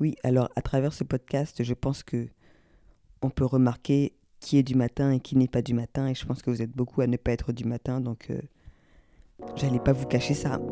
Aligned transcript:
Oui, 0.00 0.14
alors 0.22 0.48
à 0.54 0.62
travers 0.62 0.92
ce 0.92 1.02
podcast, 1.02 1.64
je 1.64 1.74
pense 1.74 2.04
que 2.04 2.28
on 3.20 3.30
peut 3.30 3.44
remarquer 3.44 4.12
qui 4.38 4.56
est 4.56 4.62
du 4.62 4.76
matin 4.76 5.10
et 5.10 5.18
qui 5.18 5.36
n'est 5.36 5.48
pas 5.48 5.62
du 5.62 5.74
matin. 5.74 6.06
Et 6.06 6.14
je 6.14 6.24
pense 6.24 6.40
que 6.40 6.50
vous 6.50 6.62
êtes 6.62 6.70
beaucoup 6.70 7.00
à 7.00 7.08
ne 7.08 7.16
pas 7.16 7.32
être 7.32 7.52
du 7.52 7.64
matin, 7.64 8.00
donc 8.00 8.30
euh, 8.30 8.40
j'allais 9.56 9.80
pas 9.80 9.92
vous 9.92 10.06
cacher 10.06 10.34
ça. 10.34 10.60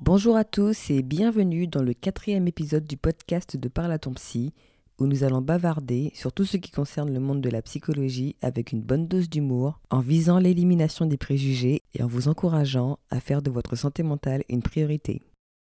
Bonjour 0.00 0.36
à 0.36 0.44
tous 0.44 0.90
et 0.90 1.02
bienvenue 1.02 1.66
dans 1.66 1.82
le 1.82 1.92
quatrième 1.92 2.46
épisode 2.46 2.86
du 2.86 2.96
podcast 2.96 3.56
de 3.56 3.68
Parle 3.68 3.92
à 3.92 3.98
psy, 3.98 4.54
où 4.98 5.06
nous 5.06 5.24
allons 5.24 5.40
bavarder 5.40 6.10
sur 6.14 6.32
tout 6.32 6.44
ce 6.44 6.56
qui 6.56 6.70
concerne 6.70 7.12
le 7.12 7.20
monde 7.20 7.40
de 7.40 7.50
la 7.50 7.62
psychologie 7.62 8.36
avec 8.42 8.72
une 8.72 8.82
bonne 8.82 9.06
dose 9.06 9.30
d'humour, 9.30 9.80
en 9.90 10.00
visant 10.00 10.38
l'élimination 10.38 11.06
des 11.06 11.16
préjugés 11.16 11.82
et 11.94 12.02
en 12.02 12.06
vous 12.06 12.28
encourageant 12.28 12.98
à 13.10 13.20
faire 13.20 13.42
de 13.42 13.50
votre 13.50 13.76
santé 13.76 14.02
mentale 14.02 14.44
une 14.48 14.62
priorité. 14.62 15.22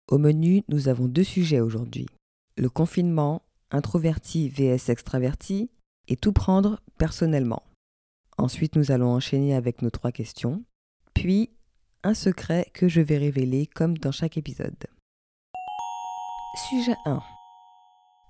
Au 0.10 0.18
menu, 0.18 0.64
nous 0.70 0.88
avons 0.88 1.08
deux 1.08 1.24
sujets 1.24 1.60
aujourd'hui. 1.60 2.06
Le 2.58 2.70
confinement, 2.70 3.42
introverti 3.72 4.50
vs 4.50 4.90
extraverti, 4.90 5.70
et 6.08 6.16
tout 6.16 6.34
prendre 6.34 6.80
personnellement. 6.98 7.64
Ensuite, 8.38 8.76
nous 8.76 8.92
allons 8.92 9.12
enchaîner 9.14 9.56
avec 9.56 9.82
nos 9.82 9.90
trois 9.90 10.12
questions, 10.12 10.64
puis 11.14 11.52
un 12.04 12.14
secret 12.14 12.68
que 12.74 12.88
je 12.88 13.02
vais 13.02 13.18
révéler 13.18 13.66
comme 13.66 13.98
dans 13.98 14.12
chaque 14.12 14.38
épisode. 14.38 14.76
Sujet 16.70 16.96
1. 17.06 17.22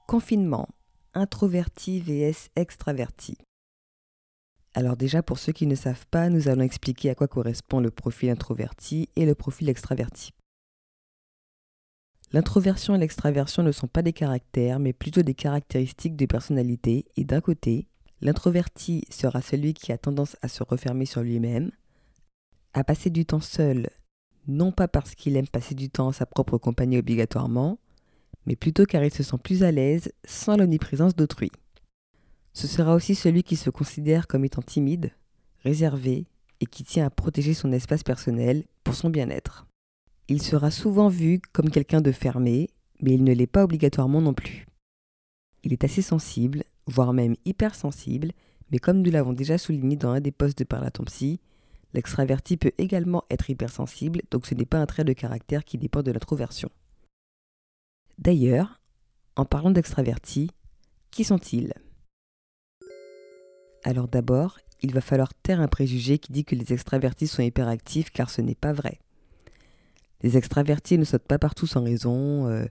Confinement, 0.08 0.68
introverti 1.16 2.02
vs 2.02 2.50
extraverti. 2.56 3.38
Alors 4.74 4.98
déjà, 4.98 5.24
pour 5.24 5.40
ceux 5.40 5.54
qui 5.54 5.68
ne 5.68 5.76
savent 5.76 6.06
pas, 6.12 6.30
nous 6.30 6.50
allons 6.50 6.62
expliquer 6.62 7.10
à 7.10 7.16
quoi 7.16 7.30
correspond 7.30 7.80
le 7.80 7.92
profil 7.92 8.30
introverti 8.30 9.10
et 9.16 9.26
le 9.26 9.34
profil 9.34 9.70
extraverti. 9.70 10.32
L'introversion 12.34 12.96
et 12.96 12.98
l'extraversion 12.98 13.64
ne 13.64 13.72
sont 13.72 13.88
pas 13.88 14.02
des 14.02 14.12
caractères, 14.12 14.80
mais 14.80 14.92
plutôt 14.92 15.22
des 15.22 15.34
caractéristiques 15.34 16.18
de 16.18 16.26
personnalité, 16.26 17.06
et 17.16 17.24
d'un 17.24 17.40
côté, 17.40 17.88
l'introverti 18.20 19.06
sera 19.10 19.42
celui 19.42 19.74
qui 19.74 19.94
a 19.94 19.98
tendance 19.98 20.36
à 20.42 20.50
se 20.50 20.62
refermer 20.64 21.06
sur 21.06 21.22
lui-même, 21.22 21.72
à 22.74 22.84
passer 22.84 23.10
du 23.10 23.26
temps 23.26 23.40
seul, 23.40 23.90
non 24.48 24.74
pas 24.74 24.90
parce 24.90 25.16
qu'il 25.16 25.38
aime 25.38 25.48
passer 25.48 25.76
du 25.76 25.90
temps 25.90 26.08
en 26.08 26.12
sa 26.12 26.26
propre 26.26 26.58
compagnie 26.58 26.98
obligatoirement, 26.98 27.80
mais 28.46 28.56
plutôt 28.56 28.86
car 28.86 29.04
il 29.04 29.14
se 29.14 29.24
sent 29.24 29.38
plus 29.44 29.64
à 29.64 29.72
l'aise 29.72 30.12
sans 30.26 30.58
l'omniprésence 30.58 31.16
d'autrui. 31.16 31.52
Ce 32.54 32.68
sera 32.68 32.96
aussi 32.96 33.16
celui 33.16 33.44
qui 33.44 33.56
se 33.56 33.70
considère 33.70 34.28
comme 34.28 34.46
étant 34.46 34.62
timide, 34.62 35.12
réservé 35.64 36.26
et 36.62 36.66
qui 36.66 36.84
tient 36.84 37.06
à 37.06 37.10
protéger 37.10 37.54
son 37.54 37.72
espace 37.72 38.04
personnel 38.04 38.64
pour 38.84 38.96
son 38.96 39.10
bien-être. 39.10 39.68
Il 40.28 40.42
sera 40.42 40.72
souvent 40.72 41.10
vu 41.10 41.42
comme 41.54 41.70
quelqu'un 41.70 42.02
de 42.02 42.12
fermé, 42.12 42.70
mais 43.02 43.14
il 43.14 43.24
ne 43.24 43.34
l'est 43.34 43.46
pas 43.46 43.64
obligatoirement 43.64 44.22
non 44.22 44.34
plus. 44.34 44.66
Il 45.64 45.74
est 45.74 45.84
assez 45.84 46.02
sensible, 46.02 46.64
voire 46.88 47.14
même 47.14 47.36
hypersensible, 47.46 48.32
mais 48.72 48.80
comme 48.80 49.02
nous 49.02 49.12
l'avons 49.12 49.34
déjà 49.34 49.58
souligné 49.58 49.96
dans 49.96 50.12
un 50.12 50.22
des 50.22 50.32
postes 50.32 50.58
de 50.58 50.64
Parlatompsy, 50.64 51.40
l'extraverti 51.94 52.58
peut 52.58 52.72
également 52.78 53.24
être 53.30 53.50
hypersensible, 53.50 54.22
donc 54.32 54.46
ce 54.46 54.56
n'est 54.56 54.66
pas 54.66 54.80
un 54.80 54.86
trait 54.86 55.04
de 55.04 55.14
caractère 55.14 55.66
qui 55.66 55.78
dépend 55.78 56.04
de 56.04 56.12
l'introversion. 56.12 56.70
D'ailleurs, 58.18 58.82
en 59.36 59.46
parlant 59.46 59.72
d'extravertis, 59.72 60.52
qui 61.12 61.24
sont-ils? 61.24 61.74
Alors 63.84 64.08
d'abord, 64.08 64.60
il 64.82 64.94
va 64.94 65.02
falloir 65.02 65.34
taire 65.34 65.62
un 65.62 65.68
préjugé 65.68 66.18
qui 66.18 66.32
dit 66.32 66.46
que 66.46 66.56
les 66.56 66.74
extravertis 66.74 67.28
sont 67.28 67.44
hyperactifs 67.44 68.10
car 68.10 68.30
ce 68.30 68.42
n'est 68.42 68.56
pas 68.56 68.74
vrai. 68.74 69.00
Les 70.22 70.38
extravertis 70.38 70.98
ne 70.98 71.04
sautent 71.04 71.28
pas 71.28 71.40
partout 71.40 71.68
sans 71.68 71.84
raison. 71.84 72.48
Euh, 72.48 72.66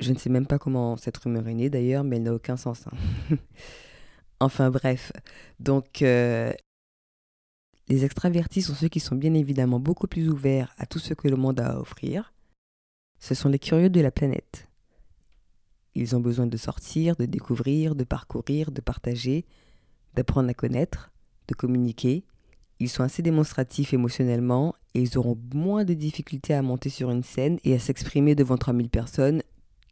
je 0.00 0.12
ne 0.12 0.18
sais 0.18 0.30
même 0.30 0.46
pas 0.46 0.58
comment 0.58 0.96
cette 0.96 1.16
rumeur 1.18 1.46
est 1.48 1.54
née 1.54 1.70
d'ailleurs, 1.70 2.04
mais 2.04 2.16
elle 2.16 2.24
n'a 2.24 2.34
aucun 2.34 2.56
sens. 2.56 2.86
Hein. 2.86 3.36
enfin 4.40 4.70
bref, 4.70 5.12
donc 5.60 6.02
euh, 6.02 6.52
les 7.88 8.04
extravertis 8.04 8.62
sont 8.62 8.74
ceux 8.74 8.88
qui 8.88 9.00
sont 9.00 9.14
bien 9.14 9.34
évidemment 9.34 9.78
beaucoup 9.78 10.08
plus 10.08 10.28
ouverts 10.28 10.74
à 10.78 10.86
tout 10.86 10.98
ce 10.98 11.14
que 11.14 11.28
le 11.28 11.36
monde 11.36 11.60
a 11.60 11.74
à 11.74 11.78
offrir, 11.78 12.33
ce 13.24 13.34
sont 13.34 13.48
les 13.48 13.58
curieux 13.58 13.88
de 13.88 14.02
la 14.02 14.10
planète. 14.10 14.68
Ils 15.94 16.14
ont 16.14 16.20
besoin 16.20 16.46
de 16.46 16.58
sortir, 16.58 17.16
de 17.16 17.24
découvrir, 17.24 17.94
de 17.94 18.04
parcourir, 18.04 18.70
de 18.70 18.82
partager, 18.82 19.46
d'apprendre 20.12 20.50
à 20.50 20.52
connaître, 20.54 21.10
de 21.48 21.54
communiquer. 21.54 22.26
Ils 22.80 22.90
sont 22.90 23.02
assez 23.02 23.22
démonstratifs 23.22 23.94
émotionnellement 23.94 24.74
et 24.92 25.00
ils 25.00 25.16
auront 25.16 25.38
moins 25.54 25.86
de 25.86 25.94
difficultés 25.94 26.52
à 26.52 26.60
monter 26.60 26.90
sur 26.90 27.10
une 27.10 27.22
scène 27.22 27.58
et 27.64 27.74
à 27.74 27.78
s'exprimer 27.78 28.34
devant 28.34 28.58
3000 28.58 28.90
personnes 28.90 29.42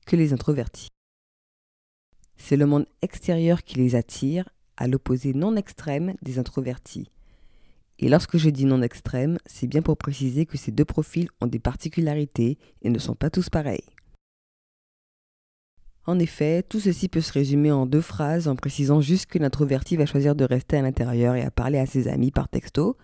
que 0.05 0.17
les 0.17 0.35
introvertis. 0.35 0.89
C'est 2.37 2.59
le 2.59 2.67
monde 2.67 2.87
extérieur 3.01 3.63
qui 3.63 3.77
les 3.77 3.95
attire, 3.95 4.47
à 4.77 4.89
l'opposé 4.89 5.33
non 5.33 5.57
extrême 5.57 6.17
des 6.21 6.39
introvertis. 6.39 7.09
Et 7.99 8.09
lorsque 8.09 8.37
je 8.37 8.51
dis 8.51 8.65
non 8.65 8.83
extrême, 8.83 9.39
c'est 9.47 9.67
bien 9.67 9.83
pour 9.83 9.97
préciser 9.97 10.47
que 10.47 10.59
ces 10.59 10.73
deux 10.73 10.85
profils 10.85 11.29
ont 11.41 11.47
des 11.47 11.59
particularités 11.59 12.59
et 12.83 12.91
ne 12.91 12.99
sont 12.99 13.15
pas 13.15 13.31
tous 13.31 13.49
pareils. 13.49 13.85
En 16.05 16.19
effet, 16.19 16.65
tout 16.65 16.81
ceci 16.81 17.09
peut 17.09 17.21
se 17.21 17.33
résumer 17.33 17.71
en 17.71 17.87
deux 17.87 18.01
phrases 18.01 18.49
en 18.49 18.57
précisant 18.57 19.01
juste 19.01 19.27
que 19.27 19.39
l'introverti 19.39 19.97
va 19.97 20.07
choisir 20.07 20.35
de 20.35 20.45
rester 20.45 20.77
à 20.77 20.83
l'intérieur 20.83 21.37
et 21.37 21.43
à 21.43 21.53
parler 21.53 21.79
à 21.79 21.87
ses 21.87 22.09
amis 22.09 22.33
par 22.33 22.49
texto, 22.49 22.97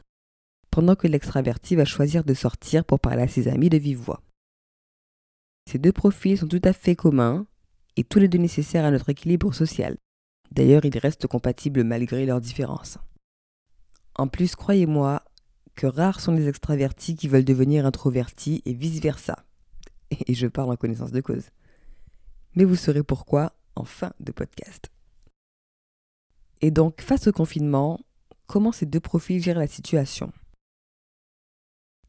pendant 0.70 0.96
que 0.96 1.06
l'extraverti 1.06 1.76
va 1.76 1.84
choisir 1.84 2.24
de 2.24 2.34
sortir 2.34 2.84
pour 2.84 2.98
parler 2.98 3.22
à 3.22 3.28
ses 3.28 3.46
amis 3.46 3.70
de 3.70 3.78
vive 3.78 3.98
voix. 3.98 4.22
Ces 5.70 5.78
deux 5.78 5.92
profils 5.92 6.38
sont 6.38 6.48
tout 6.48 6.60
à 6.64 6.72
fait 6.72 6.96
communs 6.96 7.46
et 7.96 8.02
tous 8.02 8.18
les 8.18 8.28
deux 8.28 8.38
nécessaires 8.38 8.84
à 8.84 8.90
notre 8.90 9.10
équilibre 9.10 9.52
social. 9.52 9.96
D'ailleurs, 10.50 10.84
ils 10.84 10.98
restent 10.98 11.26
compatibles 11.26 11.84
malgré 11.84 12.26
leurs 12.26 12.40
différences. 12.40 12.98
En 14.18 14.26
plus, 14.26 14.56
croyez-moi 14.56 15.22
que 15.76 15.86
rares 15.86 16.20
sont 16.20 16.32
les 16.32 16.48
extravertis 16.48 17.14
qui 17.14 17.28
veulent 17.28 17.44
devenir 17.44 17.86
introvertis 17.86 18.62
et 18.66 18.74
vice-versa. 18.74 19.44
Et 20.26 20.34
je 20.34 20.48
parle 20.48 20.72
en 20.72 20.76
connaissance 20.76 21.12
de 21.12 21.20
cause. 21.20 21.50
Mais 22.56 22.64
vous 22.64 22.76
saurez 22.76 23.04
pourquoi 23.04 23.52
en 23.76 23.84
fin 23.84 24.12
de 24.18 24.32
podcast. 24.32 24.90
Et 26.60 26.72
donc, 26.72 27.00
face 27.00 27.28
au 27.28 27.32
confinement, 27.32 28.00
comment 28.48 28.72
ces 28.72 28.86
deux 28.86 28.98
profils 28.98 29.40
gèrent 29.40 29.60
la 29.60 29.68
situation? 29.68 30.32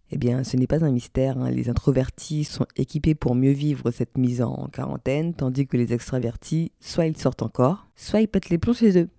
Eh 0.09 0.17
bien, 0.17 0.43
ce 0.43 0.57
n'est 0.57 0.65
pas 0.65 0.83
un 0.83 0.91
mystère, 0.91 1.37
hein. 1.37 1.51
les 1.51 1.69
introvertis 1.69 2.43
sont 2.43 2.65
équipés 2.75 3.13
pour 3.13 3.35
mieux 3.35 3.51
vivre 3.51 3.91
cette 3.91 4.17
mise 4.17 4.41
en 4.41 4.67
quarantaine, 4.73 5.35
tandis 5.35 5.67
que 5.67 5.77
les 5.77 5.93
extravertis, 5.93 6.71
soit 6.79 7.05
ils 7.05 7.15
sortent 7.15 7.43
encore, 7.43 7.87
soit 7.95 8.21
ils 8.21 8.27
pètent 8.27 8.49
les 8.49 8.57
plombs 8.57 8.73
chez 8.73 8.99
eux. 8.99 9.09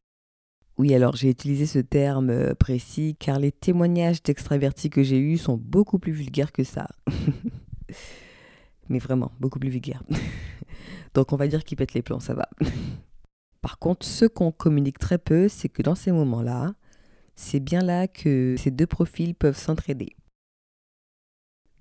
Oui, 0.81 0.95
alors 0.95 1.15
j'ai 1.15 1.29
utilisé 1.29 1.67
ce 1.67 1.79
terme 1.79 2.31
euh, 2.31 2.55
précis 2.55 3.15
car 3.19 3.39
les 3.39 3.53
témoignages 3.53 4.23
d'extravertis 4.23 4.89
que 4.89 5.03
j'ai 5.03 5.19
eus 5.19 5.37
sont 5.37 5.59
beaucoup 5.59 5.99
plus 5.99 6.13
vulgaires 6.13 6.53
que 6.53 6.65
ça. 6.65 6.89
Mais 8.89 8.99
vraiment, 8.99 9.31
beaucoup 9.41 9.59
plus 9.59 9.69
vulgaires. 9.69 10.03
Donc 11.15 11.35
on 11.35 11.37
va 11.37 11.49
dire 11.49 11.65
qu'ils 11.65 11.77
pètent 11.77 11.93
les 11.93 12.01
plombs, 12.01 12.21
ça 12.21 12.33
va. 12.33 12.49
Par 13.61 13.79
contre, 13.79 14.07
ce 14.07 14.25
qu'on 14.25 14.53
communique 14.53 14.99
très 14.99 15.19
peu, 15.19 15.51
c'est 15.51 15.69
que 15.69 15.83
dans 15.83 15.95
ces 15.95 16.13
moments-là, 16.13 16.73
c'est 17.37 17.61
bien 17.61 17.83
là 17.83 18.09
que 18.09 18.55
ces 18.59 18.71
deux 18.71 18.87
profils 18.87 19.35
peuvent 19.35 19.59
s'entraider. 19.59 20.17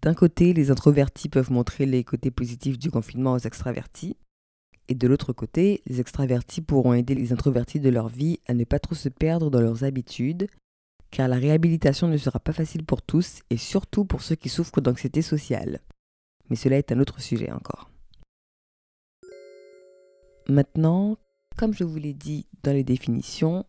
D'un 0.01 0.13
côté, 0.13 0.51
les 0.51 0.71
introvertis 0.71 1.29
peuvent 1.29 1.53
montrer 1.53 1.85
les 1.85 2.03
côtés 2.03 2.31
positifs 2.31 2.77
du 2.77 2.91
confinement 2.91 3.31
aux 3.31 3.39
extravertis, 3.39 4.17
et 4.89 4.95
de 4.95 5.07
l'autre 5.07 5.33
côté, 5.33 5.83
les 5.85 6.01
extravertis 6.01 6.61
pourront 6.61 6.93
aider 6.93 7.13
les 7.13 7.31
introvertis 7.31 7.79
de 7.79 7.89
leur 7.89 8.09
vie 8.09 8.39
à 8.47 8.55
ne 8.55 8.63
pas 8.63 8.79
trop 8.79 8.95
se 8.95 9.07
perdre 9.07 9.51
dans 9.51 9.61
leurs 9.61 9.83
habitudes, 9.83 10.47
car 11.11 11.27
la 11.27 11.35
réhabilitation 11.35 12.07
ne 12.07 12.17
sera 12.17 12.39
pas 12.39 12.53
facile 12.53 12.83
pour 12.83 13.03
tous 13.03 13.41
et 13.51 13.57
surtout 13.57 14.03
pour 14.03 14.23
ceux 14.23 14.35
qui 14.35 14.49
souffrent 14.49 14.81
d'anxiété 14.81 15.21
sociale. 15.21 15.79
Mais 16.49 16.55
cela 16.55 16.77
est 16.77 16.91
un 16.91 16.99
autre 16.99 17.21
sujet 17.21 17.51
encore. 17.51 17.91
Maintenant, 20.47 21.17
comme 21.55 21.75
je 21.75 21.83
vous 21.83 21.97
l'ai 21.97 22.15
dit 22.15 22.47
dans 22.63 22.73
les 22.73 22.83
définitions, 22.83 23.65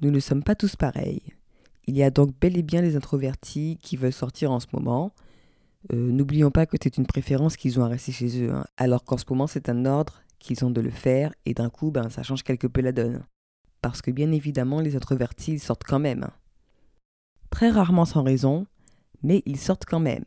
nous 0.00 0.10
ne 0.10 0.20
sommes 0.20 0.42
pas 0.42 0.54
tous 0.54 0.74
pareils. 0.74 1.20
Il 1.86 1.96
y 1.98 2.02
a 2.02 2.10
donc 2.10 2.34
bel 2.40 2.56
et 2.56 2.62
bien 2.62 2.80
les 2.80 2.96
introvertis 2.96 3.78
qui 3.82 3.98
veulent 3.98 4.10
sortir 4.10 4.52
en 4.52 4.60
ce 4.60 4.68
moment. 4.72 5.12
Euh, 5.92 6.10
n'oublions 6.10 6.50
pas 6.50 6.64
que 6.64 6.78
c'est 6.82 6.96
une 6.96 7.06
préférence 7.06 7.58
qu'ils 7.58 7.78
ont 7.78 7.84
à 7.84 7.88
rester 7.88 8.12
chez 8.12 8.42
eux, 8.42 8.52
hein. 8.52 8.64
alors 8.78 9.04
qu'en 9.04 9.18
ce 9.18 9.24
moment 9.28 9.46
c'est 9.46 9.68
un 9.68 9.84
ordre 9.84 10.22
qu'ils 10.38 10.64
ont 10.64 10.70
de 10.70 10.80
le 10.80 10.90
faire 10.90 11.32
et 11.44 11.54
d'un 11.54 11.70
coup, 11.70 11.90
ben, 11.90 12.08
ça 12.08 12.22
change 12.22 12.42
quelque 12.42 12.66
peu 12.66 12.80
la 12.80 12.92
donne. 12.92 13.24
Parce 13.82 14.02
que 14.02 14.10
bien 14.10 14.32
évidemment, 14.32 14.80
les 14.80 14.96
introvertis, 14.96 15.52
ils 15.52 15.60
sortent 15.60 15.84
quand 15.84 15.98
même. 15.98 16.26
Très 17.50 17.70
rarement 17.70 18.04
sans 18.04 18.22
raison, 18.22 18.66
mais 19.22 19.42
ils 19.46 19.58
sortent 19.58 19.84
quand 19.84 20.00
même. 20.00 20.24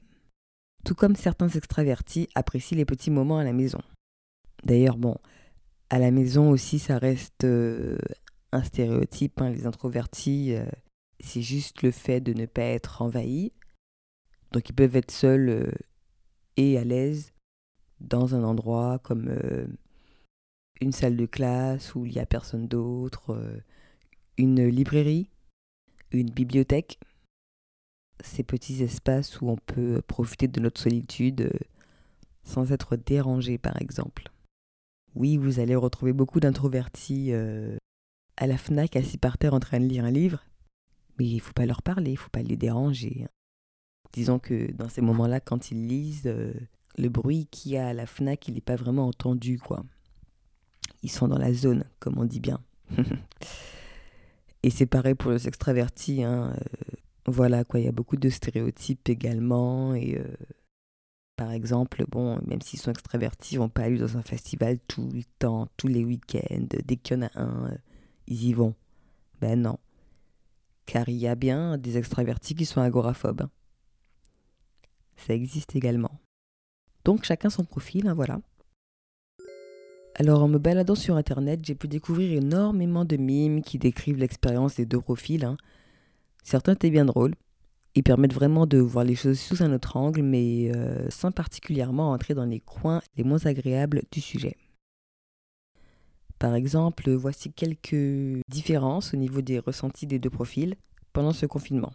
Tout 0.86 0.96
comme 0.96 1.16
certains 1.16 1.50
extravertis 1.50 2.30
apprécient 2.36 2.78
les 2.78 2.86
petits 2.86 3.12
moments 3.12 3.38
à 3.38 3.44
la 3.44 3.54
maison. 3.54 3.82
D'ailleurs, 4.64 4.98
bon, 4.98 5.18
à 5.90 6.00
la 6.00 6.12
maison 6.12 6.50
aussi, 6.52 6.80
ça 6.80 6.98
reste 6.98 7.44
euh, 7.44 7.98
un 8.52 8.64
stéréotype. 8.64 9.42
Hein, 9.42 9.50
les 9.50 9.66
introvertis, 9.66 10.54
euh, 10.54 10.66
c'est 11.20 11.42
juste 11.42 11.82
le 11.82 11.92
fait 11.92 12.22
de 12.22 12.34
ne 12.34 12.46
pas 12.46 12.62
être 12.62 13.02
envahi. 13.02 13.52
Donc 14.52 14.70
ils 14.70 14.74
peuvent 14.74 14.96
être 14.96 15.12
seuls 15.12 15.50
euh, 15.50 15.72
et 16.58 16.78
à 16.78 16.84
l'aise 16.84 17.34
dans 18.00 18.36
un 18.36 18.44
endroit 18.44 19.00
comme 19.00 19.30
une 20.82 20.92
salle 20.92 21.18
de 21.18 21.26
classe 21.26 21.96
où 21.96 22.06
il 22.06 22.14
n'y 22.14 22.20
a 22.20 22.26
personne 22.26 22.68
d'autre, 22.68 23.32
euh, 23.34 23.58
une 24.38 24.66
librairie, 24.68 25.30
une 26.12 26.30
bibliothèque. 26.30 27.00
Ces 28.24 28.44
petits 28.44 28.84
espaces 28.84 29.40
où 29.42 29.50
on 29.50 29.58
peut 29.58 30.02
profiter 30.02 30.48
de 30.48 30.60
notre 30.60 30.82
solitude 30.82 31.52
sans 32.44 32.72
être 32.72 32.98
dérangé 32.98 33.58
par 33.58 33.82
exemple. 33.82 34.32
Oui, 35.16 35.38
vous 35.38 35.60
allez 35.60 35.76
retrouver 35.76 36.12
beaucoup 36.12 36.42
d'introvertis 36.42 37.32
à 38.40 38.48
la 38.48 38.58
FNAC 38.58 38.96
assis 38.96 39.18
par 39.18 39.38
terre 39.38 39.54
en 39.54 39.60
train 39.60 39.80
de 39.80 39.86
lire 39.86 40.06
un 40.06 40.12
livre, 40.12 40.44
mais 41.18 41.26
il 41.26 41.36
ne 41.36 41.42
faut 41.42 41.54
pas 41.54 41.66
leur 41.66 41.82
parler, 41.82 42.12
il 42.12 42.14
ne 42.14 42.20
faut 42.20 42.30
pas 42.30 42.42
les 42.42 42.58
déranger. 42.58 43.28
Disons 44.14 44.40
que 44.40 44.72
dans 44.72 44.90
ces 44.90 45.02
moments-là, 45.02 45.40
quand 45.40 45.72
ils 45.72 45.88
lisent, 45.88 46.24
euh, 46.26 46.54
le 46.98 47.10
bruit 47.10 47.48
qu'il 47.52 47.74
y 47.74 47.78
a 47.78 47.90
à 47.90 47.94
la 47.94 48.06
FNAC, 48.06 48.48
il 48.48 48.56
n'est 48.56 48.62
pas 48.62 48.76
vraiment 48.76 49.08
entendu, 49.08 49.60
quoi. 49.60 49.84
Ils 51.04 51.12
sont 51.12 51.28
dans 51.28 51.38
la 51.38 51.54
zone, 51.54 51.86
comme 52.00 52.18
on 52.18 52.26
dit 52.26 52.40
bien. 52.40 52.60
Et 54.64 54.70
c'est 54.70 54.86
pareil 54.86 55.16
pour 55.16 55.32
les 55.32 55.48
extravertis. 55.48 56.24
Hein. 56.24 56.54
Euh, 56.56 56.96
voilà, 57.26 57.64
quoi, 57.64 57.80
il 57.80 57.86
y 57.86 57.90
a 57.90 57.94
beaucoup 57.94 58.18
de 58.18 58.30
stéréotypes 58.30 59.08
également. 59.08 59.94
Et 59.94 60.18
euh, 60.18 60.26
par 61.36 61.52
exemple, 61.52 62.04
bon, 62.10 62.40
même 62.46 62.62
s'ils 62.62 62.80
sont 62.80 62.92
extravertis, 62.92 63.56
ils 63.56 63.60
vont 63.60 63.70
pas 63.70 63.84
aller 63.84 63.98
dans 63.98 64.18
un 64.18 64.22
festival 64.22 64.80
tout 64.88 65.10
le 65.14 65.24
temps, 65.40 65.70
tous 65.78 65.88
les 65.88 66.04
week-ends. 66.04 66.68
Dès 66.86 66.98
qu'il 66.98 67.18
y 67.18 67.20
en 67.20 67.28
a 67.28 67.40
un, 67.42 67.78
ils 68.28 68.44
y 68.46 68.54
vont. 68.54 68.76
Ben 69.40 69.62
non. 69.62 69.80
Car 70.86 71.08
il 71.08 71.16
y 71.16 71.28
a 71.28 71.36
bien 71.36 71.78
des 71.78 71.98
extravertis 71.98 72.56
qui 72.56 72.66
sont 72.66 72.82
agoraphobes. 72.82 73.44
Hein. 73.44 73.52
Ça 75.16 75.34
existe 75.34 75.76
également. 75.76 76.20
Donc 77.06 77.24
chacun 77.24 77.50
son 77.50 77.64
profil, 77.64 78.08
hein, 78.08 78.14
voilà. 78.14 78.42
Alors 80.20 80.44
en 80.44 80.50
me 80.50 80.58
baladant 80.58 80.96
sur 80.96 81.16
internet, 81.16 81.62
j'ai 81.64 81.76
pu 81.76 81.88
découvrir 81.88 82.38
énormément 82.38 83.06
de 83.06 83.16
mimes 83.16 83.62
qui 83.62 83.80
décrivent 83.80 84.18
l'expérience 84.18 84.76
des 84.76 84.86
deux 84.86 85.00
profils. 85.00 85.46
Hein. 85.46 85.56
Certains 86.44 86.74
étaient 86.74 86.90
bien 86.90 87.06
drôles. 87.06 87.36
Ils 87.96 88.04
permettent 88.04 88.34
vraiment 88.34 88.68
de 88.68 88.80
voir 88.80 89.06
les 89.06 89.16
choses 89.16 89.40
sous 89.40 89.64
un 89.64 89.72
autre 89.72 89.96
angle, 89.96 90.22
mais 90.22 90.72
euh, 90.76 91.10
sans 91.10 91.32
particulièrement 91.32 92.12
entrer 92.12 92.34
dans 92.34 92.46
les 92.46 92.60
coins 92.60 93.02
les 93.16 93.24
moins 93.24 93.46
agréables 93.46 94.02
du 94.12 94.20
sujet. 94.20 94.58
Par 96.38 96.54
exemple, 96.54 97.10
voici 97.12 97.54
quelques 97.54 98.44
différences 98.50 99.14
au 99.14 99.18
niveau 99.18 99.42
des 99.42 99.60
ressentis 99.60 100.06
des 100.06 100.20
deux 100.20 100.30
profils 100.30 100.76
pendant 101.14 101.34
ce 101.34 101.46
confinement. 101.46 101.94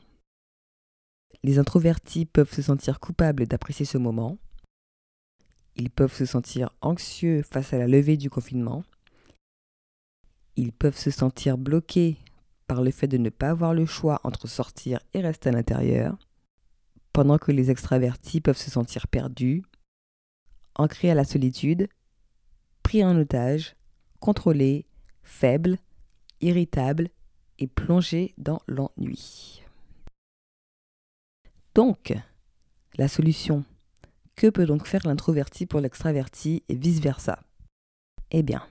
Les 1.42 1.58
introvertis 1.58 2.24
peuvent 2.24 2.52
se 2.52 2.62
sentir 2.62 3.00
coupables 3.00 3.46
d'apprécier 3.46 3.84
ce 3.84 3.98
moment. 3.98 4.38
Ils 5.76 5.90
peuvent 5.90 6.14
se 6.14 6.26
sentir 6.26 6.70
anxieux 6.80 7.42
face 7.42 7.72
à 7.72 7.78
la 7.78 7.86
levée 7.86 8.16
du 8.16 8.30
confinement. 8.30 8.84
Ils 10.56 10.72
peuvent 10.72 10.96
se 10.96 11.10
sentir 11.10 11.58
bloqués 11.58 12.18
par 12.66 12.82
le 12.82 12.90
fait 12.90 13.08
de 13.08 13.18
ne 13.18 13.30
pas 13.30 13.50
avoir 13.50 13.74
le 13.74 13.86
choix 13.86 14.20
entre 14.24 14.46
sortir 14.46 15.00
et 15.12 15.20
rester 15.20 15.48
à 15.48 15.52
l'intérieur, 15.52 16.16
pendant 17.12 17.38
que 17.38 17.52
les 17.52 17.70
extravertis 17.70 18.40
peuvent 18.40 18.56
se 18.56 18.70
sentir 18.70 19.08
perdus, 19.08 19.62
ancrés 20.76 21.10
à 21.10 21.14
la 21.14 21.24
solitude, 21.24 21.88
pris 22.82 23.04
en 23.04 23.16
otage 23.16 23.76
contrôlé, 24.20 24.86
faible, 25.22 25.78
irritable 26.40 27.10
et 27.58 27.66
plongé 27.66 28.34
dans 28.38 28.60
l'ennui. 28.66 29.62
Donc, 31.74 32.14
la 32.96 33.08
solution. 33.08 33.64
Que 34.36 34.48
peut 34.48 34.66
donc 34.66 34.86
faire 34.86 35.06
l'introverti 35.06 35.64
pour 35.64 35.80
l'extraverti 35.80 36.64
et 36.68 36.74
vice-versa? 36.74 37.38
Eh 38.32 38.42
bien, 38.42 38.66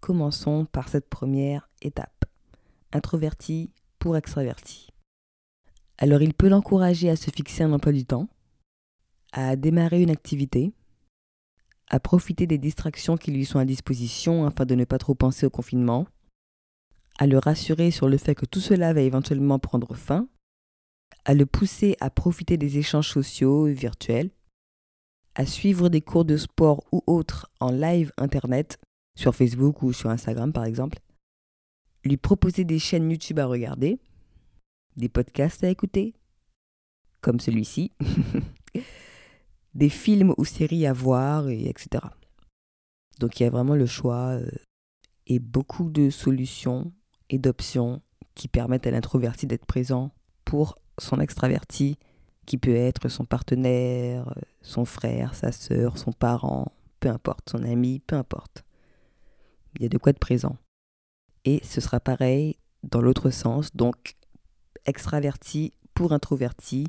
commençons 0.00 0.64
par 0.64 0.88
cette 0.88 1.08
première 1.08 1.68
étape. 1.82 2.24
Introverti 2.92 3.72
pour 3.98 4.16
extraverti. 4.16 4.88
Alors 5.98 6.22
il 6.22 6.34
peut 6.34 6.48
l'encourager 6.48 7.10
à 7.10 7.16
se 7.16 7.30
fixer 7.30 7.64
un 7.64 7.72
emploi 7.72 7.92
du 7.92 8.04
temps, 8.04 8.28
à 9.32 9.56
démarrer 9.56 10.02
une 10.02 10.10
activité, 10.10 10.72
à 11.88 11.98
profiter 11.98 12.46
des 12.46 12.58
distractions 12.58 13.16
qui 13.16 13.32
lui 13.32 13.44
sont 13.44 13.58
à 13.58 13.64
disposition 13.64 14.46
afin 14.46 14.64
de 14.66 14.76
ne 14.76 14.84
pas 14.84 14.98
trop 14.98 15.16
penser 15.16 15.46
au 15.46 15.50
confinement, 15.50 16.06
à 17.18 17.26
le 17.26 17.38
rassurer 17.38 17.90
sur 17.90 18.08
le 18.08 18.16
fait 18.16 18.36
que 18.36 18.46
tout 18.46 18.60
cela 18.60 18.94
va 18.94 19.00
éventuellement 19.00 19.58
prendre 19.58 19.94
fin, 19.94 20.28
à 21.24 21.34
le 21.34 21.44
pousser 21.44 21.96
à 22.00 22.08
profiter 22.08 22.56
des 22.56 22.78
échanges 22.78 23.10
sociaux 23.10 23.66
et 23.66 23.74
virtuels, 23.74 24.30
à 25.34 25.46
suivre 25.46 25.88
des 25.88 26.00
cours 26.00 26.24
de 26.24 26.36
sport 26.36 26.84
ou 26.92 27.02
autres 27.06 27.50
en 27.60 27.70
live 27.70 28.12
internet, 28.16 28.78
sur 29.16 29.34
Facebook 29.34 29.82
ou 29.82 29.92
sur 29.92 30.10
Instagram 30.10 30.52
par 30.52 30.64
exemple, 30.64 30.98
lui 32.04 32.16
proposer 32.16 32.64
des 32.64 32.78
chaînes 32.78 33.10
YouTube 33.10 33.38
à 33.38 33.46
regarder, 33.46 33.98
des 34.96 35.08
podcasts 35.08 35.64
à 35.64 35.68
écouter, 35.68 36.14
comme 37.20 37.40
celui-ci, 37.40 37.92
des 39.74 39.88
films 39.88 40.34
ou 40.38 40.44
séries 40.44 40.86
à 40.86 40.92
voir, 40.92 41.48
et 41.48 41.68
etc. 41.68 42.04
Donc 43.18 43.38
il 43.38 43.42
y 43.42 43.46
a 43.46 43.50
vraiment 43.50 43.74
le 43.74 43.86
choix 43.86 44.30
euh, 44.30 44.50
et 45.26 45.38
beaucoup 45.38 45.90
de 45.90 46.10
solutions 46.10 46.92
et 47.28 47.38
d'options 47.38 48.02
qui 48.34 48.48
permettent 48.48 48.86
à 48.86 48.90
l'introverti 48.90 49.46
d'être 49.46 49.66
présent 49.66 50.12
pour 50.44 50.76
son 50.98 51.20
extraverti, 51.20 51.98
qui 52.46 52.58
peut 52.58 52.74
être 52.74 53.08
son 53.08 53.24
partenaire, 53.24 54.28
euh, 54.28 54.40
son 54.62 54.84
frère, 54.84 55.34
sa 55.34 55.52
sœur, 55.52 55.98
son 55.98 56.12
parent, 56.12 56.72
peu 57.00 57.08
importe, 57.08 57.50
son 57.50 57.62
ami, 57.62 58.00
peu 58.00 58.16
importe. 58.16 58.64
Il 59.76 59.82
y 59.82 59.86
a 59.86 59.88
de 59.88 59.98
quoi 59.98 60.10
être 60.10 60.18
présent. 60.18 60.56
Et 61.44 61.60
ce 61.64 61.80
sera 61.80 62.00
pareil 62.00 62.56
dans 62.82 63.00
l'autre 63.00 63.30
sens, 63.30 63.74
donc 63.74 64.16
extraverti 64.86 65.72
pour 65.94 66.12
introverti, 66.12 66.86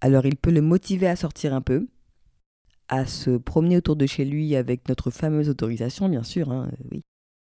alors 0.00 0.26
il 0.26 0.36
peut 0.36 0.50
le 0.50 0.62
motiver 0.62 1.08
à 1.08 1.16
sortir 1.16 1.52
un 1.54 1.60
peu, 1.60 1.88
à 2.88 3.06
se 3.06 3.36
promener 3.36 3.76
autour 3.76 3.96
de 3.96 4.06
chez 4.06 4.24
lui 4.24 4.56
avec 4.56 4.88
notre 4.88 5.10
fameuse 5.10 5.48
autorisation, 5.48 6.08
bien 6.08 6.22
sûr. 6.22 6.50
Hein, 6.50 6.70
oui. 6.90 7.02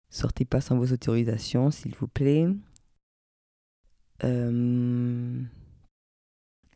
Sortez 0.10 0.46
pas 0.46 0.62
sans 0.62 0.78
vos 0.78 0.94
autorisations, 0.94 1.72
s'il 1.72 1.96
vous 1.96 2.08
plaît. 2.08 2.48
Euh, 4.24 5.42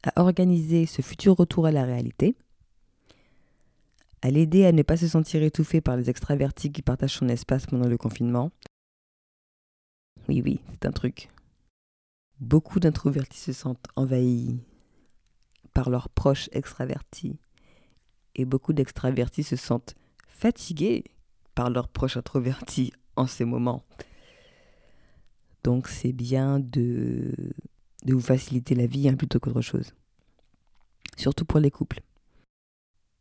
à 0.03 0.21
organiser 0.21 0.85
ce 0.85 1.01
futur 1.01 1.35
retour 1.35 1.65
à 1.65 1.71
la 1.71 1.83
réalité. 1.83 2.35
À 4.21 4.31
l'aider 4.31 4.65
à 4.65 4.71
ne 4.71 4.81
pas 4.81 4.97
se 4.97 5.07
sentir 5.07 5.43
étouffé 5.43 5.81
par 5.81 5.95
les 5.97 6.09
extravertis 6.09 6.71
qui 6.71 6.81
partagent 6.81 7.17
son 7.17 7.29
espace 7.29 7.65
pendant 7.65 7.87
le 7.87 7.97
confinement. 7.97 8.51
Oui, 10.27 10.41
oui, 10.43 10.59
c'est 10.71 10.85
un 10.85 10.91
truc. 10.91 11.29
Beaucoup 12.39 12.79
d'introvertis 12.79 13.39
se 13.39 13.53
sentent 13.53 13.87
envahis 13.95 14.59
par 15.73 15.89
leurs 15.89 16.09
proches 16.09 16.49
extravertis. 16.51 17.39
Et 18.35 18.45
beaucoup 18.45 18.73
d'extravertis 18.73 19.43
se 19.43 19.55
sentent 19.55 19.95
fatigués 20.27 21.03
par 21.55 21.69
leurs 21.69 21.87
proches 21.87 22.17
introvertis 22.17 22.93
en 23.15 23.25
ces 23.25 23.45
moments. 23.45 23.83
Donc 25.63 25.87
c'est 25.87 26.13
bien 26.13 26.59
de, 26.59 27.33
de 28.05 28.13
vous 28.13 28.21
faciliter 28.21 28.75
la 28.75 28.85
vie 28.85 29.09
hein, 29.09 29.15
plutôt 29.15 29.39
qu'autre 29.39 29.61
chose. 29.61 29.93
Surtout 31.17 31.45
pour 31.45 31.59
les 31.59 31.71
couples. 31.71 32.01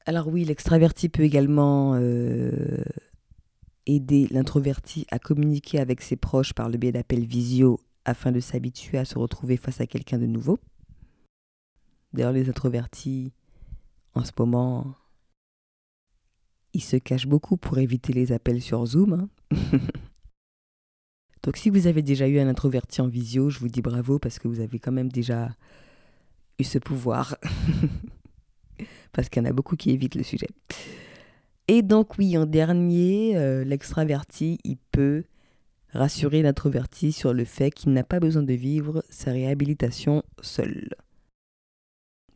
Alors 0.05 0.29
oui, 0.29 0.45
l'extraverti 0.45 1.09
peut 1.09 1.23
également 1.23 1.95
euh, 1.95 2.85
aider 3.87 4.29
l'introverti 4.31 5.07
à 5.11 5.19
communiquer 5.19 5.81
avec 5.81 6.01
ses 6.01 6.17
proches 6.17 6.53
par 6.53 6.69
le 6.69 6.79
biais 6.79 6.93
d'appels 6.93 7.25
visio 7.25 7.81
afin 8.05 8.31
de 8.31 8.41
s'habituer 8.41 8.99
à 8.99 9.05
se 9.05 9.19
retrouver 9.19 9.57
face 9.57 9.81
à 9.81 9.87
quelqu'un 9.87 10.19
de 10.19 10.27
nouveau. 10.27 10.59
D'ailleurs, 12.13 12.33
les 12.33 12.49
introvertis, 12.49 13.33
en 14.15 14.25
ce 14.25 14.31
moment, 14.39 14.95
ils 16.73 16.83
se 16.83 16.97
cachent 16.97 17.27
beaucoup 17.27 17.57
pour 17.57 17.79
éviter 17.79 18.13
les 18.13 18.33
appels 18.33 18.63
sur 18.63 18.87
Zoom. 18.87 19.29
Hein. 19.53 19.59
Donc 21.47 21.57
si 21.59 21.71
vous 21.71 21.87
avez 21.87 22.03
déjà 22.03 22.27
eu 22.27 22.41
un 22.41 22.49
introverti 22.49 23.01
en 23.01 23.07
visio, 23.07 23.51
je 23.51 23.61
vous 23.61 23.69
dis 23.69 23.81
bravo 23.81 24.19
parce 24.19 24.41
que 24.41 24.49
vous 24.49 24.59
avez 24.59 24.81
quand 24.81 24.91
même 24.91 25.13
déjà 25.13 25.51
eu 26.59 26.65
ce 26.65 26.79
pouvoir. 26.79 27.37
parce 29.13 29.29
qu'il 29.29 29.41
y 29.41 29.47
en 29.47 29.49
a 29.49 29.53
beaucoup 29.53 29.77
qui 29.77 29.91
évitent 29.91 30.17
le 30.17 30.25
sujet. 30.25 30.49
Et 31.69 31.83
donc 31.83 32.19
oui, 32.19 32.37
en 32.37 32.47
dernier, 32.47 33.37
euh, 33.37 33.63
l'extraverti, 33.63 34.59
il 34.65 34.77
peut 34.91 35.23
rassurer 35.93 36.43
l'introverti 36.43 37.13
sur 37.13 37.33
le 37.33 37.45
fait 37.45 37.71
qu'il 37.71 37.93
n'a 37.93 38.03
pas 38.03 38.19
besoin 38.19 38.43
de 38.43 38.53
vivre 38.53 39.05
sa 39.09 39.31
réhabilitation 39.31 40.25
seul. 40.43 40.89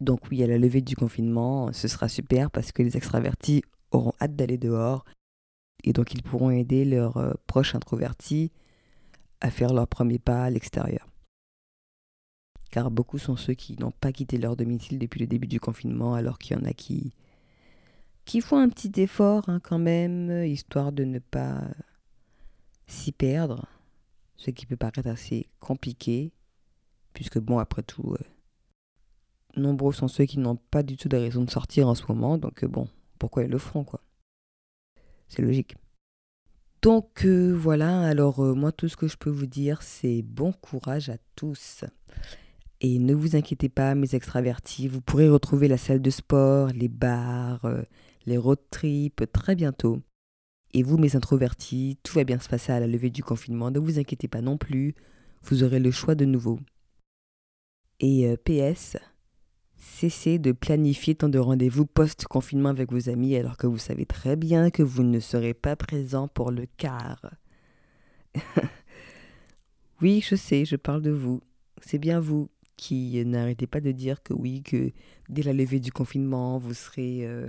Donc 0.00 0.30
oui, 0.30 0.40
à 0.44 0.46
la 0.46 0.56
levée 0.56 0.82
du 0.82 0.94
confinement, 0.94 1.72
ce 1.72 1.88
sera 1.88 2.08
super 2.08 2.48
parce 2.52 2.70
que 2.70 2.84
les 2.84 2.96
extravertis 2.96 3.64
auront 3.90 4.12
hâte 4.20 4.36
d'aller 4.36 4.56
dehors 4.56 5.04
et 5.82 5.92
donc 5.92 6.14
ils 6.14 6.22
pourront 6.22 6.50
aider 6.50 6.84
leurs 6.84 7.16
euh, 7.16 7.32
proches 7.48 7.74
introvertis 7.74 8.52
à 9.40 9.50
faire 9.50 9.72
leur 9.72 9.88
premier 9.88 10.18
pas 10.18 10.44
à 10.44 10.50
l'extérieur. 10.50 11.08
car 12.70 12.90
beaucoup 12.90 13.18
sont 13.18 13.36
ceux 13.36 13.54
qui 13.54 13.76
n'ont 13.78 13.90
pas 13.90 14.12
quitté 14.12 14.38
leur 14.38 14.56
domicile 14.56 14.98
depuis 14.98 15.20
le 15.20 15.26
début 15.26 15.48
du 15.48 15.58
confinement, 15.58 16.14
alors 16.14 16.38
qu'il 16.38 16.56
y 16.56 16.60
en 16.60 16.64
a 16.64 16.72
qui, 16.72 17.14
qui 18.24 18.40
font 18.40 18.58
un 18.58 18.68
petit 18.68 18.92
effort 19.00 19.48
hein, 19.48 19.60
quand 19.60 19.78
même, 19.78 20.44
histoire 20.44 20.92
de 20.92 21.04
ne 21.04 21.18
pas 21.18 21.62
s'y 22.86 23.12
perdre, 23.12 23.66
ce 24.36 24.50
qui 24.50 24.66
peut 24.66 24.76
paraître 24.76 25.08
assez 25.08 25.48
compliqué, 25.58 26.32
puisque 27.12 27.38
bon, 27.38 27.58
après 27.58 27.82
tout, 27.82 28.14
euh, 28.14 28.24
nombreux 29.56 29.92
sont 29.92 30.08
ceux 30.08 30.26
qui 30.26 30.38
n'ont 30.38 30.56
pas 30.56 30.82
du 30.82 30.96
tout 30.96 31.08
de 31.08 31.16
raison 31.16 31.42
de 31.42 31.50
sortir 31.50 31.88
en 31.88 31.94
ce 31.94 32.04
moment, 32.08 32.38
donc 32.38 32.62
euh, 32.62 32.68
bon, 32.68 32.88
pourquoi 33.18 33.42
ils 33.42 33.50
le 33.50 33.58
feront, 33.58 33.84
quoi? 33.84 34.00
C'est 35.28 35.42
logique. 35.42 35.76
Donc 36.82 37.24
euh, 37.24 37.52
voilà, 37.52 38.00
alors 38.02 38.40
moi 38.56 38.72
tout 38.72 38.88
ce 38.88 38.96
que 38.96 39.06
je 39.06 39.16
peux 39.16 39.30
vous 39.30 39.46
dire, 39.46 39.82
c'est 39.82 40.22
bon 40.22 40.52
courage 40.52 41.10
à 41.10 41.16
tous. 41.36 41.84
Et 42.80 42.98
ne 42.98 43.14
vous 43.14 43.36
inquiétez 43.36 43.68
pas, 43.68 43.94
mes 43.94 44.14
extravertis, 44.14 44.88
vous 44.88 45.02
pourrez 45.02 45.28
retrouver 45.28 45.68
la 45.68 45.76
salle 45.76 46.00
de 46.00 46.10
sport, 46.10 46.68
les 46.68 46.88
bars, 46.88 47.66
les 48.24 48.38
road 48.38 48.58
trips 48.70 49.30
très 49.32 49.54
bientôt. 49.54 50.00
Et 50.72 50.82
vous, 50.82 50.98
mes 50.98 51.16
introvertis, 51.16 51.98
tout 52.02 52.14
va 52.14 52.24
bien 52.24 52.38
se 52.38 52.48
passer 52.48 52.72
à 52.72 52.80
la 52.80 52.86
levée 52.86 53.10
du 53.10 53.24
confinement, 53.24 53.70
ne 53.70 53.78
vous 53.78 53.98
inquiétez 53.98 54.28
pas 54.28 54.40
non 54.40 54.56
plus, 54.56 54.94
vous 55.42 55.64
aurez 55.64 55.80
le 55.80 55.90
choix 55.90 56.14
de 56.14 56.24
nouveau. 56.24 56.60
Et 57.98 58.28
euh, 58.28 58.36
PS, 58.36 58.96
cessez 59.80 60.38
de 60.38 60.52
planifier 60.52 61.14
tant 61.14 61.28
de 61.28 61.38
rendez-vous 61.38 61.86
post-confinement 61.86 62.68
avec 62.68 62.92
vos 62.92 63.08
amis 63.08 63.34
alors 63.34 63.56
que 63.56 63.66
vous 63.66 63.78
savez 63.78 64.06
très 64.06 64.36
bien 64.36 64.70
que 64.70 64.82
vous 64.82 65.02
ne 65.02 65.18
serez 65.18 65.54
pas 65.54 65.74
présent 65.74 66.28
pour 66.28 66.50
le 66.50 66.66
quart. 66.76 67.24
oui, 70.02 70.24
je 70.26 70.36
sais, 70.36 70.64
je 70.64 70.76
parle 70.76 71.02
de 71.02 71.10
vous. 71.10 71.40
C'est 71.80 71.98
bien 71.98 72.20
vous 72.20 72.50
qui 72.76 73.24
n'arrêtez 73.24 73.66
pas 73.66 73.80
de 73.80 73.90
dire 73.90 74.22
que 74.22 74.34
oui, 74.34 74.62
que 74.62 74.92
dès 75.28 75.42
la 75.42 75.52
levée 75.52 75.80
du 75.80 75.92
confinement, 75.92 76.58
vous 76.58 76.74
serez 76.74 77.26
euh, 77.26 77.48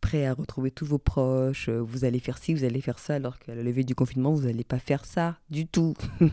prêt 0.00 0.26
à 0.26 0.34
retrouver 0.34 0.70
tous 0.70 0.86
vos 0.86 0.98
proches, 0.98 1.68
euh, 1.68 1.80
vous 1.80 2.04
allez 2.04 2.18
faire 2.18 2.38
ci, 2.38 2.54
vous 2.54 2.64
allez 2.64 2.82
faire 2.82 2.98
ça, 2.98 3.14
alors 3.14 3.38
qu'à 3.38 3.54
la 3.54 3.62
levée 3.62 3.84
du 3.84 3.94
confinement, 3.94 4.32
vous 4.32 4.46
n'allez 4.46 4.64
pas 4.64 4.78
faire 4.78 5.04
ça 5.04 5.38
du 5.50 5.66
tout. 5.66 5.94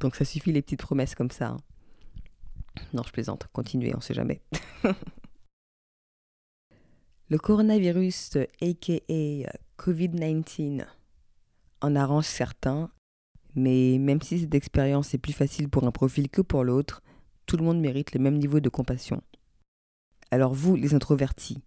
Donc 0.00 0.16
ça 0.16 0.24
suffit 0.24 0.52
les 0.52 0.62
petites 0.62 0.82
promesses 0.82 1.14
comme 1.14 1.30
ça. 1.30 1.50
Hein. 1.50 1.58
Non, 2.92 3.02
je 3.02 3.12
plaisante. 3.12 3.46
Continuez, 3.52 3.94
on 3.96 4.00
sait 4.00 4.14
jamais. 4.14 4.40
Le 7.28 7.38
coronavirus, 7.38 8.36
aka 8.60 9.52
COVID-19, 9.78 10.84
en 11.80 11.96
arrange 11.96 12.26
certains, 12.26 12.90
mais 13.54 13.96
même 13.98 14.20
si 14.20 14.40
cette 14.40 14.54
expérience 14.54 15.14
est 15.14 15.18
plus 15.18 15.32
facile 15.32 15.68
pour 15.68 15.84
un 15.84 15.92
profil 15.92 16.28
que 16.28 16.42
pour 16.42 16.62
l'autre, 16.64 17.02
tout 17.46 17.56
le 17.56 17.64
monde 17.64 17.80
mérite 17.80 18.12
le 18.12 18.20
même 18.20 18.36
niveau 18.36 18.60
de 18.60 18.68
compassion. 18.68 19.22
Alors 20.30 20.52
vous, 20.52 20.76
les 20.76 20.94
introvertis, 20.94 21.62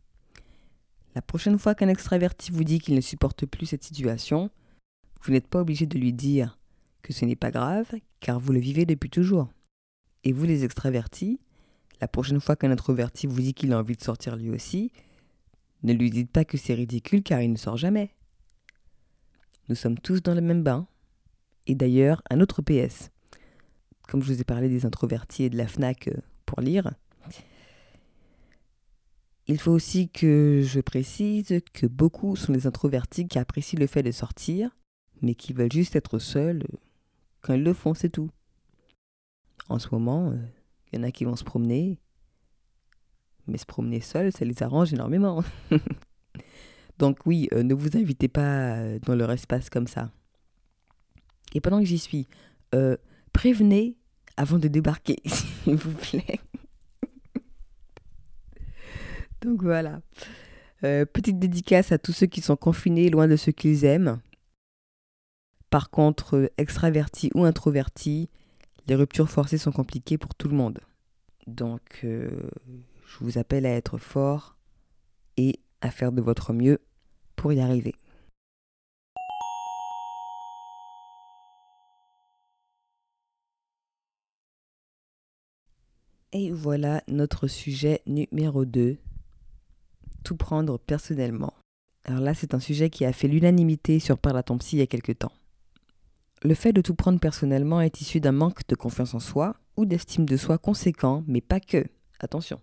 la 1.15 1.21
prochaine 1.21 1.57
fois 1.57 1.75
qu'un 1.75 1.87
extraverti 1.87 2.51
vous 2.51 2.65
dit 2.65 2.79
qu'il 2.79 2.93
ne 2.93 3.01
supporte 3.01 3.45
plus 3.45 3.65
cette 3.65 3.83
situation, 3.83 4.49
vous 5.23 5.31
n'êtes 5.31 5.47
pas 5.47 5.61
obligé 5.61 5.85
de 5.85 5.97
lui 5.97 6.11
dire 6.11 6.59
que 7.01 7.13
ce 7.13 7.23
n'est 7.23 7.37
pas 7.37 7.51
grave, 7.51 7.87
car 8.19 8.39
vous 8.39 8.51
le 8.51 8.59
vivez 8.59 8.85
depuis 8.85 9.09
toujours. 9.09 9.47
Et 10.25 10.33
vous, 10.33 10.43
les 10.43 10.65
extravertis, 10.65 11.39
la 12.01 12.07
prochaine 12.07 12.41
fois 12.41 12.55
qu'un 12.55 12.71
introverti 12.71 13.27
vous 13.27 13.39
dit 13.39 13.53
qu'il 13.53 13.71
a 13.71 13.79
envie 13.79 13.95
de 13.95 14.03
sortir 14.03 14.35
lui 14.35 14.49
aussi, 14.49 14.91
ne 15.83 15.93
lui 15.93 16.09
dites 16.09 16.31
pas 16.31 16.43
que 16.43 16.57
c'est 16.57 16.73
ridicule 16.73 17.23
car 17.23 17.41
il 17.41 17.51
ne 17.51 17.57
sort 17.57 17.77
jamais. 17.77 18.13
Nous 19.69 19.75
sommes 19.75 19.97
tous 19.97 20.21
dans 20.21 20.33
le 20.33 20.41
même 20.41 20.63
bain. 20.63 20.87
Et 21.67 21.75
d'ailleurs, 21.75 22.21
un 22.29 22.41
autre 22.41 22.61
PS. 22.61 23.09
Comme 24.07 24.21
je 24.21 24.33
vous 24.33 24.41
ai 24.41 24.43
parlé 24.43 24.69
des 24.69 24.85
introvertis 24.85 25.43
et 25.43 25.49
de 25.49 25.57
la 25.57 25.67
FNAC 25.67 26.09
euh, 26.09 26.13
pour 26.45 26.61
lire, 26.61 26.93
il 29.47 29.59
faut 29.59 29.71
aussi 29.71 30.09
que 30.09 30.61
je 30.63 30.79
précise 30.79 31.59
que 31.73 31.87
beaucoup 31.87 32.35
sont 32.35 32.53
des 32.53 32.67
introvertis 32.67 33.27
qui 33.27 33.39
apprécient 33.39 33.79
le 33.79 33.87
fait 33.87 34.03
de 34.03 34.11
sortir, 34.11 34.69
mais 35.21 35.33
qui 35.33 35.53
veulent 35.53 35.71
juste 35.71 35.95
être 35.95 36.19
seuls 36.19 36.63
quand 37.41 37.53
ils 37.53 37.63
le 37.63 37.73
font, 37.73 37.93
c'est 37.93 38.09
tout. 38.09 38.31
En 39.69 39.79
ce 39.79 39.87
moment, 39.91 40.31
il 40.31 40.37
euh, 40.37 40.41
y 40.93 40.99
en 40.99 41.03
a 41.03 41.11
qui 41.11 41.25
vont 41.25 41.35
se 41.35 41.43
promener, 41.43 41.99
mais 43.47 43.57
se 43.57 43.65
promener 43.65 44.01
seul, 44.01 44.31
ça 44.31 44.45
les 44.45 44.63
arrange 44.63 44.93
énormément. 44.93 45.43
Donc 46.97 47.25
oui, 47.25 47.49
euh, 47.53 47.63
ne 47.63 47.73
vous 47.73 47.97
invitez 47.97 48.27
pas 48.27 48.75
euh, 48.75 48.99
dans 48.99 49.15
leur 49.15 49.31
espace 49.31 49.69
comme 49.69 49.87
ça. 49.87 50.11
Et 51.53 51.61
pendant 51.61 51.79
que 51.79 51.85
j'y 51.85 51.99
suis, 51.99 52.27
prévenez 53.31 53.95
avant 54.37 54.59
de 54.59 54.67
débarquer, 54.67 55.17
s'il 55.25 55.75
vous 55.75 55.93
plaît. 55.93 56.39
Donc 59.41 59.61
voilà. 59.61 60.01
petite 60.81 61.39
dédicace 61.39 61.91
à 61.91 61.97
tous 61.97 62.11
ceux 62.11 62.27
qui 62.27 62.41
sont 62.41 62.57
confinés 62.57 63.09
loin 63.09 63.27
de 63.27 63.35
ceux 63.35 63.51
qu'ils 63.51 63.85
aiment. 63.85 64.19
Par 65.75 65.89
contre, 65.89 66.37
euh, 66.37 66.47
extraverti 66.57 67.31
ou 67.33 67.43
introverti, 67.43 68.29
les 68.87 68.95
ruptures 68.95 69.29
forcées 69.29 69.57
sont 69.57 69.71
compliquées 69.71 70.17
pour 70.17 70.35
tout 70.35 70.47
le 70.47 70.55
monde. 70.55 70.79
Donc, 71.47 72.01
euh, 72.03 72.49
je 73.05 73.23
vous 73.23 73.37
appelle 73.37 73.65
à 73.65 73.75
être 73.75 73.97
fort 73.97 74.55
et 75.37 75.59
à 75.81 75.91
faire 75.91 76.11
de 76.11 76.21
votre 76.21 76.53
mieux 76.53 76.79
pour 77.35 77.53
y 77.53 77.59
arriver. 77.59 77.95
Et 86.31 86.51
voilà 86.51 87.01
notre 87.07 87.47
sujet 87.47 88.01
numéro 88.07 88.65
2, 88.65 88.97
tout 90.23 90.35
prendre 90.35 90.77
personnellement. 90.77 91.53
Alors 92.03 92.19
là, 92.19 92.33
c'est 92.33 92.53
un 92.53 92.59
sujet 92.59 92.89
qui 92.89 93.05
a 93.05 93.13
fait 93.13 93.29
l'unanimité 93.29 93.99
sur 93.99 94.17
Parle 94.17 94.37
à 94.37 94.43
il 94.73 94.79
y 94.79 94.81
a 94.81 94.87
quelques 94.87 95.17
temps. 95.17 95.31
Le 96.43 96.53
fait 96.53 96.73
de 96.73 96.81
tout 96.81 96.95
prendre 96.95 97.19
personnellement 97.19 97.81
est 97.81 98.01
issu 98.01 98.19
d'un 98.19 98.31
manque 98.31 98.67
de 98.67 98.75
confiance 98.75 99.13
en 99.13 99.19
soi 99.19 99.55
ou 99.77 99.85
d'estime 99.85 100.25
de 100.25 100.37
soi 100.37 100.57
conséquent, 100.57 101.23
mais 101.27 101.41
pas 101.41 101.59
que. 101.59 101.85
Attention. 102.19 102.61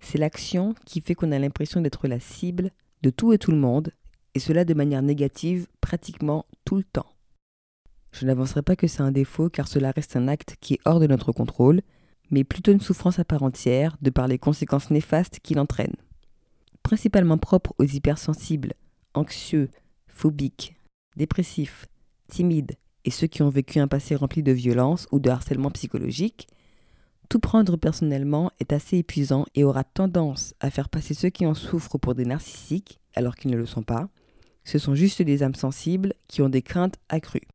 C'est 0.00 0.18
l'action 0.18 0.74
qui 0.84 1.00
fait 1.00 1.14
qu'on 1.14 1.32
a 1.32 1.38
l'impression 1.38 1.80
d'être 1.80 2.08
la 2.08 2.20
cible 2.20 2.70
de 3.02 3.10
tout 3.10 3.32
et 3.32 3.38
tout 3.38 3.50
le 3.50 3.56
monde, 3.56 3.92
et 4.34 4.40
cela 4.40 4.64
de 4.64 4.74
manière 4.74 5.02
négative 5.02 5.66
pratiquement 5.80 6.46
tout 6.64 6.76
le 6.76 6.84
temps. 6.84 7.06
Je 8.12 8.26
n'avancerai 8.26 8.62
pas 8.62 8.76
que 8.76 8.86
c'est 8.86 9.02
un 9.02 9.12
défaut 9.12 9.48
car 9.48 9.68
cela 9.68 9.90
reste 9.90 10.16
un 10.16 10.28
acte 10.28 10.56
qui 10.60 10.74
est 10.74 10.80
hors 10.84 11.00
de 11.00 11.06
notre 11.06 11.32
contrôle, 11.32 11.80
mais 12.30 12.44
plutôt 12.44 12.72
une 12.72 12.80
souffrance 12.80 13.18
à 13.18 13.24
part 13.24 13.42
entière 13.42 13.96
de 14.02 14.10
par 14.10 14.28
les 14.28 14.38
conséquences 14.38 14.90
néfastes 14.90 15.40
qu'il 15.40 15.58
entraîne. 15.58 15.94
Principalement 16.82 17.38
propre 17.38 17.74
aux 17.78 17.84
hypersensibles, 17.84 18.74
anxieux, 19.14 19.70
phobiques, 20.08 20.76
dépressifs, 21.16 21.86
timides 22.32 22.72
et 23.04 23.10
ceux 23.10 23.26
qui 23.26 23.42
ont 23.42 23.50
vécu 23.50 23.78
un 23.78 23.88
passé 23.88 24.14
rempli 24.14 24.42
de 24.42 24.52
violence 24.52 25.06
ou 25.12 25.20
de 25.20 25.28
harcèlement 25.28 25.70
psychologique, 25.70 26.48
tout 27.28 27.38
prendre 27.38 27.76
personnellement 27.76 28.50
est 28.60 28.72
assez 28.72 28.98
épuisant 28.98 29.46
et 29.54 29.64
aura 29.64 29.84
tendance 29.84 30.54
à 30.60 30.70
faire 30.70 30.88
passer 30.88 31.14
ceux 31.14 31.30
qui 31.30 31.46
en 31.46 31.54
souffrent 31.54 31.98
pour 31.98 32.14
des 32.14 32.24
narcissiques, 32.24 33.00
alors 33.14 33.36
qu'ils 33.36 33.50
ne 33.50 33.56
le 33.56 33.66
sont 33.66 33.82
pas. 33.82 34.08
Ce 34.64 34.78
sont 34.78 34.94
juste 34.94 35.22
des 35.22 35.42
âmes 35.42 35.54
sensibles 35.54 36.14
qui 36.28 36.42
ont 36.42 36.48
des 36.48 36.62
craintes 36.62 36.98
accrues. 37.08 37.48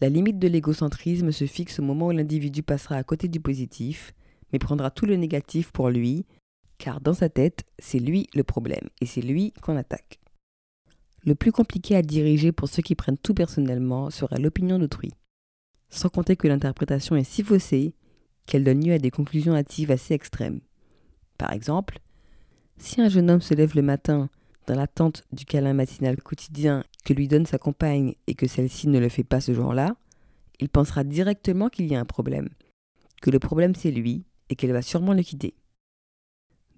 La 0.00 0.08
limite 0.08 0.38
de 0.38 0.48
l'égocentrisme 0.48 1.30
se 1.30 1.46
fixe 1.46 1.78
au 1.78 1.82
moment 1.82 2.06
où 2.06 2.12
l'individu 2.12 2.62
passera 2.62 2.96
à 2.96 3.04
côté 3.04 3.28
du 3.28 3.40
positif, 3.40 4.14
mais 4.52 4.58
prendra 4.58 4.90
tout 4.90 5.04
le 5.04 5.16
négatif 5.16 5.72
pour 5.72 5.90
lui, 5.90 6.24
car 6.78 7.00
dans 7.00 7.12
sa 7.12 7.28
tête, 7.28 7.64
c'est 7.78 7.98
lui 7.98 8.28
le 8.34 8.42
problème 8.42 8.88
et 9.00 9.06
c'est 9.06 9.20
lui 9.20 9.52
qu'on 9.60 9.76
attaque. 9.76 10.19
Le 11.24 11.34
plus 11.34 11.52
compliqué 11.52 11.96
à 11.96 12.02
diriger 12.02 12.52
pour 12.52 12.68
ceux 12.68 12.82
qui 12.82 12.94
prennent 12.94 13.18
tout 13.18 13.34
personnellement 13.34 14.10
sera 14.10 14.36
l'opinion 14.38 14.78
d'autrui. 14.78 15.12
Sans 15.90 16.08
compter 16.08 16.36
que 16.36 16.48
l'interprétation 16.48 17.16
est 17.16 17.24
si 17.24 17.42
faussée 17.42 17.94
qu'elle 18.46 18.64
donne 18.64 18.84
lieu 18.84 18.94
à 18.94 18.98
des 18.98 19.10
conclusions 19.10 19.54
hâtives 19.54 19.90
assez 19.90 20.14
extrêmes. 20.14 20.60
Par 21.36 21.52
exemple, 21.52 22.00
si 22.78 23.00
un 23.00 23.08
jeune 23.08 23.30
homme 23.30 23.42
se 23.42 23.54
lève 23.54 23.76
le 23.76 23.82
matin 23.82 24.30
dans 24.66 24.74
l'attente 24.74 25.24
du 25.32 25.44
câlin 25.44 25.74
matinal 25.74 26.16
quotidien 26.22 26.84
que 27.04 27.12
lui 27.12 27.28
donne 27.28 27.46
sa 27.46 27.58
compagne 27.58 28.14
et 28.26 28.34
que 28.34 28.46
celle-ci 28.46 28.88
ne 28.88 28.98
le 28.98 29.08
fait 29.08 29.24
pas 29.24 29.40
ce 29.40 29.52
jour-là, 29.52 29.96
il 30.58 30.68
pensera 30.68 31.04
directement 31.04 31.68
qu'il 31.68 31.86
y 31.86 31.94
a 31.94 32.00
un 32.00 32.04
problème, 32.04 32.48
que 33.20 33.30
le 33.30 33.38
problème 33.38 33.74
c'est 33.74 33.90
lui 33.90 34.24
et 34.48 34.56
qu'elle 34.56 34.72
va 34.72 34.82
sûrement 34.82 35.14
le 35.14 35.22
quitter. 35.22 35.54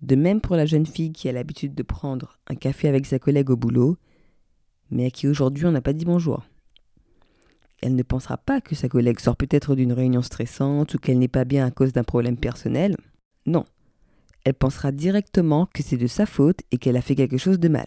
De 0.00 0.16
même 0.16 0.40
pour 0.40 0.56
la 0.56 0.66
jeune 0.66 0.86
fille 0.86 1.12
qui 1.12 1.28
a 1.28 1.32
l'habitude 1.32 1.74
de 1.74 1.82
prendre 1.82 2.38
un 2.48 2.56
café 2.56 2.88
avec 2.88 3.06
sa 3.06 3.18
collègue 3.18 3.50
au 3.50 3.56
boulot 3.56 3.96
mais 4.92 5.06
à 5.06 5.10
qui 5.10 5.26
aujourd'hui 5.26 5.66
on 5.66 5.72
n'a 5.72 5.80
pas 5.80 5.92
dit 5.92 6.04
bonjour. 6.04 6.44
Elle 7.80 7.96
ne 7.96 8.02
pensera 8.04 8.36
pas 8.36 8.60
que 8.60 8.76
sa 8.76 8.88
collègue 8.88 9.18
sort 9.18 9.36
peut-être 9.36 9.74
d'une 9.74 9.92
réunion 9.92 10.22
stressante 10.22 10.94
ou 10.94 10.98
qu'elle 10.98 11.18
n'est 11.18 11.26
pas 11.26 11.44
bien 11.44 11.66
à 11.66 11.72
cause 11.72 11.92
d'un 11.92 12.04
problème 12.04 12.36
personnel. 12.36 12.96
Non. 13.44 13.64
Elle 14.44 14.54
pensera 14.54 14.92
directement 14.92 15.66
que 15.66 15.82
c'est 15.82 15.96
de 15.96 16.06
sa 16.06 16.26
faute 16.26 16.60
et 16.70 16.78
qu'elle 16.78 16.96
a 16.96 17.02
fait 17.02 17.16
quelque 17.16 17.38
chose 17.38 17.58
de 17.58 17.68
mal. 17.68 17.86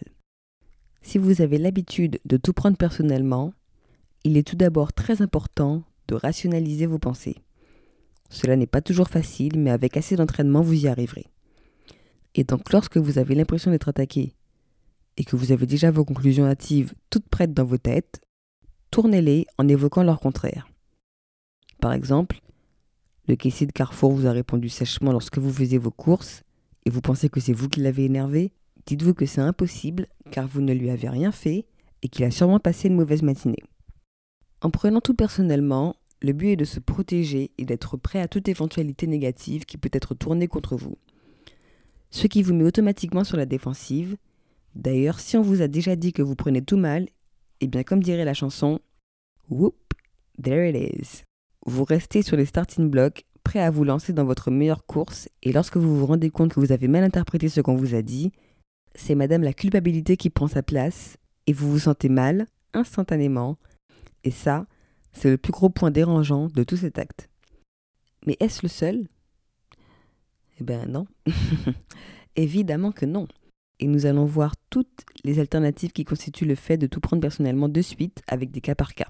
Si 1.00 1.16
vous 1.16 1.40
avez 1.40 1.56
l'habitude 1.56 2.18
de 2.26 2.36
tout 2.36 2.52
prendre 2.52 2.76
personnellement, 2.76 3.54
il 4.24 4.36
est 4.36 4.46
tout 4.46 4.56
d'abord 4.56 4.92
très 4.92 5.22
important 5.22 5.82
de 6.08 6.14
rationaliser 6.14 6.86
vos 6.86 6.98
pensées. 6.98 7.36
Cela 8.28 8.56
n'est 8.56 8.66
pas 8.66 8.82
toujours 8.82 9.08
facile, 9.08 9.58
mais 9.58 9.70
avec 9.70 9.96
assez 9.96 10.16
d'entraînement, 10.16 10.60
vous 10.60 10.84
y 10.84 10.88
arriverez. 10.88 11.26
Et 12.34 12.44
donc 12.44 12.70
lorsque 12.72 12.98
vous 12.98 13.18
avez 13.18 13.34
l'impression 13.34 13.70
d'être 13.70 13.88
attaqué 13.88 14.34
et 15.16 15.24
que 15.24 15.36
vous 15.36 15.52
avez 15.52 15.66
déjà 15.66 15.90
vos 15.90 16.04
conclusions 16.04 16.46
hâtives 16.46 16.94
toutes 17.10 17.28
prêtes 17.28 17.54
dans 17.54 17.64
vos 17.64 17.78
têtes, 17.78 18.20
tournez-les 18.90 19.46
en 19.58 19.68
évoquant 19.68 20.02
leur 20.02 20.20
contraire. 20.20 20.68
Par 21.80 21.92
exemple, 21.92 22.40
le 23.28 23.36
caissier 23.36 23.66
de 23.66 23.72
Carrefour 23.72 24.12
vous 24.12 24.26
a 24.26 24.32
répondu 24.32 24.68
sèchement 24.68 25.12
lorsque 25.12 25.38
vous 25.38 25.52
faisiez 25.52 25.78
vos 25.78 25.90
courses 25.90 26.42
et 26.84 26.90
vous 26.90 27.00
pensez 27.00 27.28
que 27.28 27.40
c'est 27.40 27.52
vous 27.52 27.68
qui 27.68 27.80
l'avez 27.80 28.04
énervé? 28.04 28.52
Dites-vous 28.86 29.14
que 29.14 29.26
c'est 29.26 29.40
impossible 29.40 30.06
car 30.30 30.46
vous 30.46 30.60
ne 30.60 30.72
lui 30.72 30.90
avez 30.90 31.08
rien 31.08 31.32
fait 31.32 31.66
et 32.02 32.08
qu'il 32.08 32.24
a 32.24 32.30
sûrement 32.30 32.60
passé 32.60 32.88
une 32.88 32.94
mauvaise 32.94 33.22
matinée. 33.22 33.62
En 34.62 34.70
prenant 34.70 35.00
tout 35.00 35.14
personnellement, 35.14 35.96
le 36.22 36.32
but 36.32 36.50
est 36.50 36.56
de 36.56 36.64
se 36.64 36.80
protéger 36.80 37.50
et 37.58 37.64
d'être 37.64 37.96
prêt 37.96 38.20
à 38.20 38.28
toute 38.28 38.48
éventualité 38.48 39.06
négative 39.06 39.64
qui 39.64 39.76
peut 39.76 39.90
être 39.92 40.14
tournée 40.14 40.48
contre 40.48 40.76
vous. 40.76 40.96
Ce 42.10 42.26
qui 42.26 42.42
vous 42.42 42.54
met 42.54 42.64
automatiquement 42.64 43.24
sur 43.24 43.36
la 43.36 43.46
défensive. 43.46 44.16
D'ailleurs, 44.76 45.20
si 45.20 45.38
on 45.38 45.42
vous 45.42 45.62
a 45.62 45.68
déjà 45.68 45.96
dit 45.96 46.12
que 46.12 46.20
vous 46.20 46.36
prenez 46.36 46.60
tout 46.60 46.76
mal, 46.76 47.08
eh 47.60 47.66
bien 47.66 47.82
comme 47.82 48.02
dirait 48.02 48.26
la 48.26 48.34
chanson, 48.34 48.78
whoop, 49.48 49.74
there 50.42 50.68
it 50.68 50.76
is. 50.76 51.22
Vous 51.64 51.84
restez 51.84 52.20
sur 52.20 52.36
les 52.36 52.44
starting 52.44 52.90
blocks, 52.90 53.24
prêt 53.42 53.60
à 53.60 53.70
vous 53.70 53.84
lancer 53.84 54.12
dans 54.12 54.26
votre 54.26 54.50
meilleure 54.50 54.84
course, 54.84 55.30
et 55.42 55.52
lorsque 55.52 55.78
vous 55.78 55.98
vous 55.98 56.04
rendez 56.04 56.28
compte 56.28 56.52
que 56.52 56.60
vous 56.60 56.72
avez 56.72 56.88
mal 56.88 57.04
interprété 57.04 57.48
ce 57.48 57.62
qu'on 57.62 57.74
vous 57.74 57.94
a 57.94 58.02
dit, 58.02 58.32
c'est 58.94 59.14
madame 59.14 59.42
la 59.42 59.54
culpabilité 59.54 60.18
qui 60.18 60.28
prend 60.28 60.46
sa 60.46 60.62
place, 60.62 61.16
et 61.46 61.54
vous 61.54 61.70
vous 61.70 61.78
sentez 61.78 62.10
mal, 62.10 62.46
instantanément, 62.74 63.56
et 64.24 64.30
ça, 64.30 64.66
c'est 65.14 65.30
le 65.30 65.38
plus 65.38 65.52
gros 65.52 65.70
point 65.70 65.90
dérangeant 65.90 66.48
de 66.48 66.64
tout 66.64 66.76
cet 66.76 66.98
acte. 66.98 67.30
Mais 68.26 68.36
est-ce 68.40 68.60
le 68.62 68.68
seul? 68.68 69.08
Eh 70.60 70.64
bien 70.64 70.84
non. 70.84 71.06
Évidemment 72.36 72.92
que 72.92 73.06
non. 73.06 73.26
Et 73.78 73.86
nous 73.86 74.06
allons 74.06 74.24
voir 74.24 74.54
toutes 74.70 75.04
les 75.24 75.38
alternatives 75.38 75.92
qui 75.92 76.04
constituent 76.04 76.46
le 76.46 76.54
fait 76.54 76.78
de 76.78 76.86
tout 76.86 77.00
prendre 77.00 77.20
personnellement 77.20 77.68
de 77.68 77.82
suite 77.82 78.22
avec 78.26 78.50
des 78.50 78.60
cas 78.60 78.74
par 78.74 78.94
cas. 78.94 79.08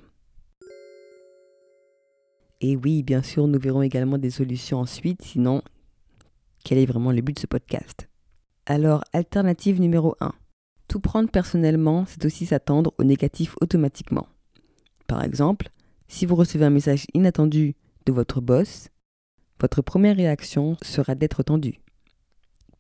Et 2.61 2.77
oui, 2.77 3.03
bien 3.03 3.23
sûr, 3.23 3.47
nous 3.47 3.59
verrons 3.59 3.83
également 3.83 4.19
des 4.19 4.31
solutions 4.31 4.79
ensuite, 4.79 5.23
sinon, 5.23 5.63
quel 6.65 6.79
est 6.79 6.87
vraiment 6.87 7.13
le 7.13 7.21
but 7.21 7.35
de 7.35 7.41
ce 7.41 7.47
podcast? 7.47 8.09
Alors, 8.65 9.05
alternative 9.13 9.81
numéro 9.81 10.17
1. 10.21 10.33
Tout 10.89 11.01
prendre 11.01 11.31
personnellement, 11.31 12.05
c'est 12.07 12.25
aussi 12.25 12.47
s'attendre 12.47 12.93
au 12.99 13.05
négatif 13.05 13.55
automatiquement. 13.61 14.27
Par 15.07 15.23
exemple, 15.23 15.71
si 16.09 16.27
vous 16.27 16.35
recevez 16.35 16.65
un 16.65 16.71
message 16.71 17.07
inattendu 17.15 17.75
de 18.07 18.13
votre 18.13 18.41
boss, 18.41 18.89
votre 19.61 19.83
première 19.83 20.17
réaction 20.17 20.77
sera 20.83 21.15
d'être 21.15 21.43
tendu. 21.43 21.81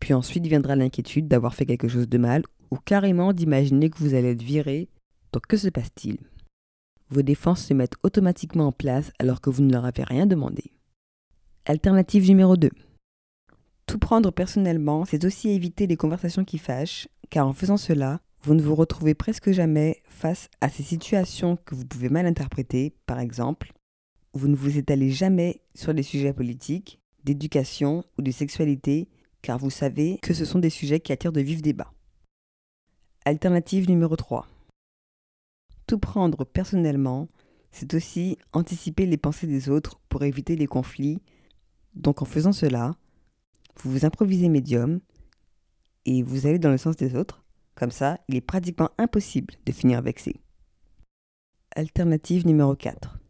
Puis 0.00 0.14
ensuite 0.14 0.46
viendra 0.46 0.76
l'inquiétude 0.76 1.28
d'avoir 1.28 1.54
fait 1.54 1.66
quelque 1.66 1.88
chose 1.88 2.08
de 2.08 2.18
mal 2.18 2.42
ou 2.70 2.76
carrément 2.76 3.32
d'imaginer 3.32 3.90
que 3.90 3.98
vous 3.98 4.14
allez 4.14 4.32
être 4.32 4.42
viré. 4.42 4.88
Donc 5.32 5.46
que 5.46 5.56
se 5.56 5.68
passe-t-il? 5.68 6.18
Vos 7.08 7.22
défenses 7.22 7.64
se 7.64 7.74
mettent 7.74 7.96
automatiquement 8.02 8.66
en 8.66 8.72
place 8.72 9.12
alors 9.18 9.40
que 9.40 9.50
vous 9.50 9.62
ne 9.62 9.72
leur 9.72 9.84
avez 9.84 10.02
rien 10.02 10.26
demandé. 10.26 10.72
Alternative 11.64 12.28
numéro 12.28 12.56
2. 12.56 12.70
Tout 13.86 13.98
prendre 13.98 14.32
personnellement, 14.32 15.04
c'est 15.04 15.24
aussi 15.24 15.50
éviter 15.50 15.86
les 15.86 15.96
conversations 15.96 16.44
qui 16.44 16.58
fâchent, 16.58 17.08
car 17.30 17.46
en 17.46 17.52
faisant 17.52 17.76
cela, 17.76 18.20
vous 18.42 18.54
ne 18.54 18.62
vous 18.62 18.74
retrouvez 18.74 19.14
presque 19.14 19.52
jamais 19.52 20.02
face 20.04 20.48
à 20.60 20.68
ces 20.68 20.82
situations 20.82 21.56
que 21.64 21.74
vous 21.74 21.84
pouvez 21.84 22.08
mal 22.08 22.26
interpréter, 22.26 22.94
par 23.06 23.20
exemple, 23.20 23.72
vous 24.32 24.48
ne 24.48 24.56
vous 24.56 24.76
étalez 24.78 25.10
jamais 25.10 25.60
sur 25.74 25.94
des 25.94 26.02
sujets 26.02 26.32
politiques, 26.32 27.00
d'éducation 27.24 28.04
ou 28.18 28.22
de 28.22 28.30
sexualité, 28.30 29.08
car 29.46 29.58
vous 29.58 29.70
savez 29.70 30.18
que 30.22 30.34
ce 30.34 30.44
sont 30.44 30.58
des 30.58 30.70
sujets 30.70 30.98
qui 30.98 31.12
attirent 31.12 31.30
de 31.30 31.40
vifs 31.40 31.62
débats. 31.62 31.92
Alternative 33.24 33.88
numéro 33.88 34.16
3. 34.16 34.44
Tout 35.86 36.00
prendre 36.00 36.44
personnellement, 36.44 37.28
c'est 37.70 37.94
aussi 37.94 38.38
anticiper 38.52 39.06
les 39.06 39.16
pensées 39.16 39.46
des 39.46 39.68
autres 39.68 40.00
pour 40.08 40.24
éviter 40.24 40.56
les 40.56 40.66
conflits. 40.66 41.22
Donc 41.94 42.22
en 42.22 42.24
faisant 42.24 42.50
cela, 42.50 42.96
vous 43.76 43.92
vous 43.92 44.04
improvisez 44.04 44.48
médium 44.48 44.98
et 46.06 46.24
vous 46.24 46.48
allez 46.48 46.58
dans 46.58 46.72
le 46.72 46.76
sens 46.76 46.96
des 46.96 47.14
autres. 47.14 47.44
Comme 47.76 47.92
ça, 47.92 48.18
il 48.28 48.34
est 48.34 48.40
pratiquement 48.40 48.90
impossible 48.98 49.54
de 49.64 49.70
finir 49.70 50.02
vexé. 50.02 50.40
Alternative 51.76 52.48
numéro 52.48 52.74
4. 52.74 53.20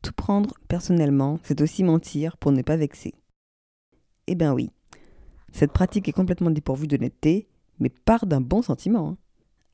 Tout 0.00 0.12
prendre 0.12 0.54
personnellement, 0.68 1.40
c'est 1.42 1.60
aussi 1.60 1.82
mentir 1.82 2.36
pour 2.36 2.52
ne 2.52 2.62
pas 2.62 2.76
vexer. 2.76 3.14
Eh 4.28 4.36
bien 4.36 4.52
oui, 4.52 4.70
cette 5.56 5.72
pratique 5.72 6.06
est 6.06 6.12
complètement 6.12 6.50
dépourvue 6.50 6.86
d'honnêteté, 6.86 7.48
mais 7.78 7.88
part 7.88 8.26
d'un 8.26 8.42
bon 8.42 8.60
sentiment. 8.60 9.08
Hein. 9.08 9.16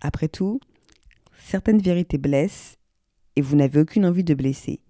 Après 0.00 0.28
tout, 0.28 0.60
certaines 1.36 1.80
vérités 1.80 2.18
blessent 2.18 2.78
et 3.34 3.40
vous 3.40 3.56
n'avez 3.56 3.80
aucune 3.80 4.06
envie 4.06 4.22
de 4.22 4.34
blesser. 4.34 4.80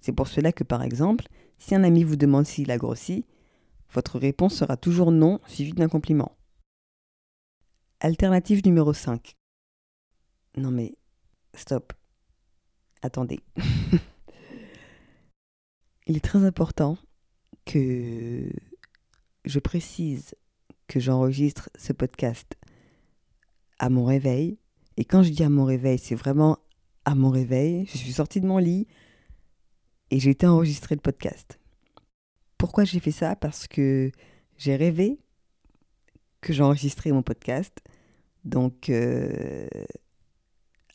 C'est 0.00 0.10
pour 0.10 0.26
cela 0.26 0.50
que, 0.50 0.64
par 0.64 0.82
exemple, 0.82 1.28
si 1.58 1.76
un 1.76 1.84
ami 1.84 2.02
vous 2.02 2.16
demande 2.16 2.46
s'il 2.46 2.72
a 2.72 2.78
grossi, 2.78 3.24
votre 3.92 4.18
réponse 4.18 4.56
sera 4.56 4.76
toujours 4.76 5.12
non 5.12 5.38
suivie 5.46 5.72
d'un 5.72 5.88
compliment. 5.88 6.36
Alternative 8.00 8.62
numéro 8.66 8.92
5. 8.92 9.36
Non 10.56 10.72
mais, 10.72 10.96
stop. 11.54 11.92
Attendez. 13.02 13.38
Il 16.08 16.16
est 16.16 16.24
très 16.24 16.44
important 16.44 16.98
que 17.66 18.50
je 19.44 19.58
précise 19.58 20.34
que 20.90 20.98
j'enregistre 20.98 21.70
ce 21.78 21.92
podcast 21.92 22.56
à 23.78 23.90
mon 23.90 24.04
réveil 24.04 24.58
et 24.96 25.04
quand 25.04 25.22
je 25.22 25.30
dis 25.30 25.44
à 25.44 25.48
mon 25.48 25.64
réveil, 25.64 25.98
c'est 25.98 26.16
vraiment 26.16 26.58
à 27.04 27.14
mon 27.14 27.30
réveil. 27.30 27.86
Je 27.86 27.96
suis 27.96 28.12
sortie 28.12 28.40
de 28.40 28.46
mon 28.46 28.58
lit 28.58 28.88
et 30.10 30.18
j'ai 30.18 30.30
été 30.30 30.48
enregistrer 30.48 30.96
le 30.96 31.00
podcast. 31.00 31.60
Pourquoi 32.58 32.82
j'ai 32.82 32.98
fait 32.98 33.12
ça? 33.12 33.36
Parce 33.36 33.68
que 33.68 34.10
j'ai 34.58 34.74
rêvé 34.74 35.20
que 36.40 36.52
j'enregistrais 36.52 37.12
mon 37.12 37.22
podcast. 37.22 37.78
Donc, 38.44 38.90
euh, 38.90 39.68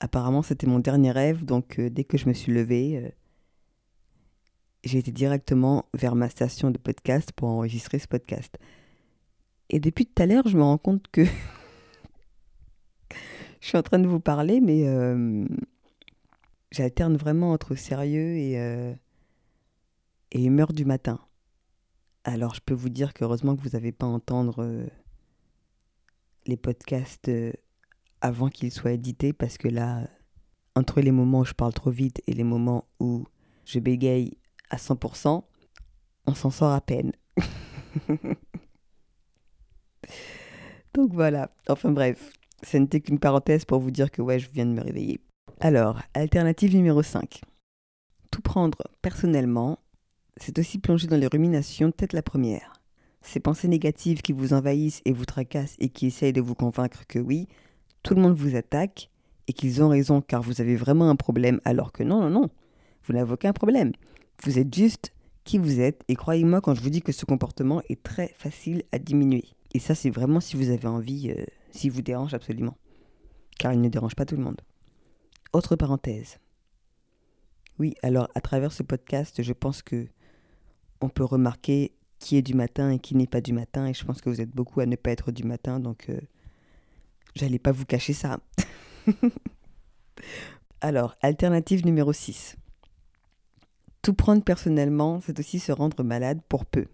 apparemment, 0.02 0.42
c'était 0.42 0.68
mon 0.68 0.80
dernier 0.80 1.12
rêve. 1.12 1.46
Donc, 1.46 1.80
euh, 1.80 1.90
dès 1.90 2.04
que 2.04 2.18
je 2.18 2.28
me 2.28 2.34
suis 2.34 2.52
levée, 2.52 2.98
euh, 2.98 3.10
j'ai 4.84 4.98
été 4.98 5.14
directement 5.14 5.86
vers 5.94 6.16
ma 6.16 6.28
station 6.28 6.70
de 6.70 6.78
podcast 6.78 7.32
pour 7.32 7.48
enregistrer 7.48 7.98
ce 7.98 8.08
podcast. 8.08 8.58
Et 9.70 9.80
depuis 9.80 10.06
tout 10.06 10.22
à 10.22 10.26
l'heure, 10.26 10.48
je 10.48 10.58
me 10.58 10.64
rends 10.64 10.78
compte 10.78 11.08
que 11.12 11.26
je 13.62 13.68
suis 13.68 13.78
en 13.78 13.84
train 13.84 14.00
de 14.00 14.08
vous 14.08 14.20
parler, 14.20 14.62
mais 14.62 14.88
euh, 14.88 15.46
j'alterne 16.72 17.18
vraiment 17.18 17.52
entre 17.52 17.76
sérieux 17.76 18.36
et, 18.36 18.60
euh, 18.60 18.94
et 20.32 20.44
humeur 20.44 20.74
du 20.74 20.86
matin. 20.86 21.20
Alors 22.24 22.56
je 22.56 22.62
peux 22.62 22.74
vous 22.74 22.90
dire 22.90 23.14
qu'heureusement 23.14 23.56
que 23.56 23.62
vous 23.62 23.70
n'avez 23.70 23.92
pas 23.92 24.06
à 24.06 24.10
entendre 24.10 24.64
euh, 24.64 24.86
les 26.48 26.58
podcasts 26.58 27.32
avant 28.22 28.50
qu'ils 28.50 28.72
soient 28.72 28.94
édités, 28.94 29.34
parce 29.34 29.58
que 29.58 29.68
là, 29.68 30.08
entre 30.76 31.02
les 31.02 31.12
moments 31.12 31.40
où 31.40 31.46
je 31.46 31.54
parle 31.54 31.74
trop 31.74 31.92
vite 31.92 32.22
et 32.28 32.34
les 32.34 32.44
moments 32.44 32.86
où 33.00 33.26
je 33.66 33.80
bégaye 33.80 34.38
à 34.70 34.78
100%, 34.78 35.44
on 36.28 36.34
s'en 36.34 36.50
sort 36.50 36.72
à 36.72 36.82
peine. 36.82 37.12
Donc 40.94 41.14
voilà, 41.14 41.52
enfin 41.68 41.92
bref. 41.92 42.32
Ce 42.64 42.78
n'était 42.78 43.02
qu'une 43.02 43.20
parenthèse 43.20 43.66
pour 43.66 43.80
vous 43.80 43.92
dire 43.92 44.12
que 44.12 44.22
ouais, 44.22 44.40
je 44.40 44.50
viens 44.52 44.66
de 44.66 44.72
me 44.72 44.82
réveiller. 44.82 45.20
Alors, 45.60 46.02
alternative 46.14 46.76
numéro 46.76 47.04
5. 47.04 47.42
Tout 48.32 48.42
prendre 48.42 48.78
personnellement, 49.02 49.80
c'est 50.38 50.58
aussi 50.60 50.80
plonger 50.80 51.08
dans 51.08 51.18
les 51.18 51.28
ruminations 51.28 51.92
tête 51.92 52.14
la 52.14 52.22
première. 52.22 52.74
Ces 53.22 53.40
pensées 53.40 53.68
négatives 53.68 54.22
qui 54.22 54.34
vous 54.34 54.54
envahissent 54.54 55.02
et 55.06 55.14
vous 55.14 55.26
tracassent 55.26 55.76
et 55.80 55.90
qui 55.90 56.08
essayent 56.08 56.34
de 56.34 56.42
vous 56.42 56.56
convaincre 56.56 57.06
que 57.08 57.20
oui, 57.20 57.48
tout 58.04 58.14
le 58.14 58.22
monde 58.22 58.36
vous 58.36 58.56
attaque 58.56 59.10
et 59.48 59.54
qu'ils 59.54 59.82
ont 59.84 59.90
raison 59.90 60.22
car 60.22 60.42
vous 60.42 60.62
avez 60.62 60.76
vraiment 60.76 61.10
un 61.10 61.16
problème 61.16 61.60
alors 61.66 61.92
que 61.92 62.04
non, 62.04 62.22
non, 62.22 62.30
non, 62.30 62.50
vous 63.06 63.14
n'avez 63.14 63.34
aucun 63.34 63.54
problème. 63.54 63.94
Vous 64.44 64.60
êtes 64.60 64.74
juste 64.74 65.14
qui 65.44 65.58
vous 65.58 65.80
êtes 65.80 66.04
et 66.08 66.16
croyez-moi 66.16 66.62
quand 66.62 66.76
je 66.76 66.82
vous 66.82 66.90
dis 66.90 67.02
que 67.02 67.12
ce 67.12 67.26
comportement 67.26 67.82
est 67.90 68.02
très 68.02 68.34
facile 68.38 68.84
à 68.92 69.00
diminuer. 69.00 69.46
Et 69.76 69.80
ça, 69.80 69.94
c'est 69.94 70.10
vraiment 70.10 70.40
si 70.40 70.56
vous 70.56 70.70
avez 70.70 70.88
envie 70.88 71.32
euh, 71.32 71.44
s'il 71.72 71.92
vous 71.92 72.02
dérange 72.02 72.34
absolument, 72.34 72.78
car 73.60 73.74
il 73.74 73.82
ne 73.82 73.90
dérange 73.90 74.16
pas 74.16 74.26
tout 74.26 74.38
le 74.38 74.42
monde. 74.42 74.62
Autre 75.52 75.76
parenthèse. 75.76 76.40
Oui, 77.78 77.94
alors 78.02 78.30
à 78.36 78.40
travers 78.40 78.72
ce 78.72 78.84
podcast, 78.84 79.44
je 79.44 79.52
pense 79.52 79.82
que 79.82 80.08
on 81.02 81.10
peut 81.10 81.26
remarquer 81.26 81.92
qui 82.20 82.38
est 82.38 82.42
du 82.42 82.54
matin 82.54 82.90
et 82.90 83.00
qui 83.00 83.16
n'est 83.16 83.28
pas 83.28 83.42
du 83.42 83.52
matin, 83.52 83.86
et 83.86 83.94
je 83.94 84.06
pense 84.06 84.22
que 84.22 84.30
vous 84.30 84.40
êtes 84.40 84.56
beaucoup 84.56 84.80
à 84.80 84.86
ne 84.86 84.96
pas 84.96 85.12
être 85.12 85.34
du 85.34 85.44
matin, 85.44 85.82
donc 85.82 86.06
euh, 86.08 86.22
j'allais 87.36 87.60
pas 87.60 87.74
vous 87.74 87.86
cacher 87.86 88.14
ça. 88.14 88.40
alors, 90.80 91.18
alternative 91.22 91.86
numéro 91.86 92.14
6. 92.14 92.56
Tout 94.02 94.14
prendre 94.14 94.42
personnellement, 94.42 95.20
c'est 95.20 95.38
aussi 95.38 95.60
se 95.60 95.74
rendre 95.74 96.02
malade 96.02 96.40
pour 96.48 96.66
peu. 96.66 96.86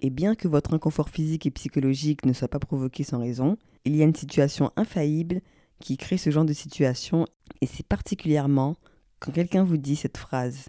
Et 0.00 0.10
bien 0.10 0.34
que 0.34 0.48
votre 0.48 0.74
inconfort 0.74 1.08
physique 1.08 1.46
et 1.46 1.50
psychologique 1.50 2.26
ne 2.26 2.32
soit 2.32 2.48
pas 2.48 2.58
provoqué 2.58 3.04
sans 3.04 3.18
raison, 3.18 3.56
il 3.84 3.96
y 3.96 4.02
a 4.02 4.04
une 4.04 4.14
situation 4.14 4.70
infaillible 4.76 5.40
qui 5.80 5.96
crée 5.96 6.16
ce 6.16 6.30
genre 6.30 6.44
de 6.44 6.52
situation, 6.52 7.26
et 7.60 7.66
c'est 7.66 7.86
particulièrement 7.86 8.76
quand 9.20 9.32
quelqu'un 9.32 9.64
vous 9.64 9.76
dit 9.76 9.96
cette 9.96 10.18
phrase 10.18 10.68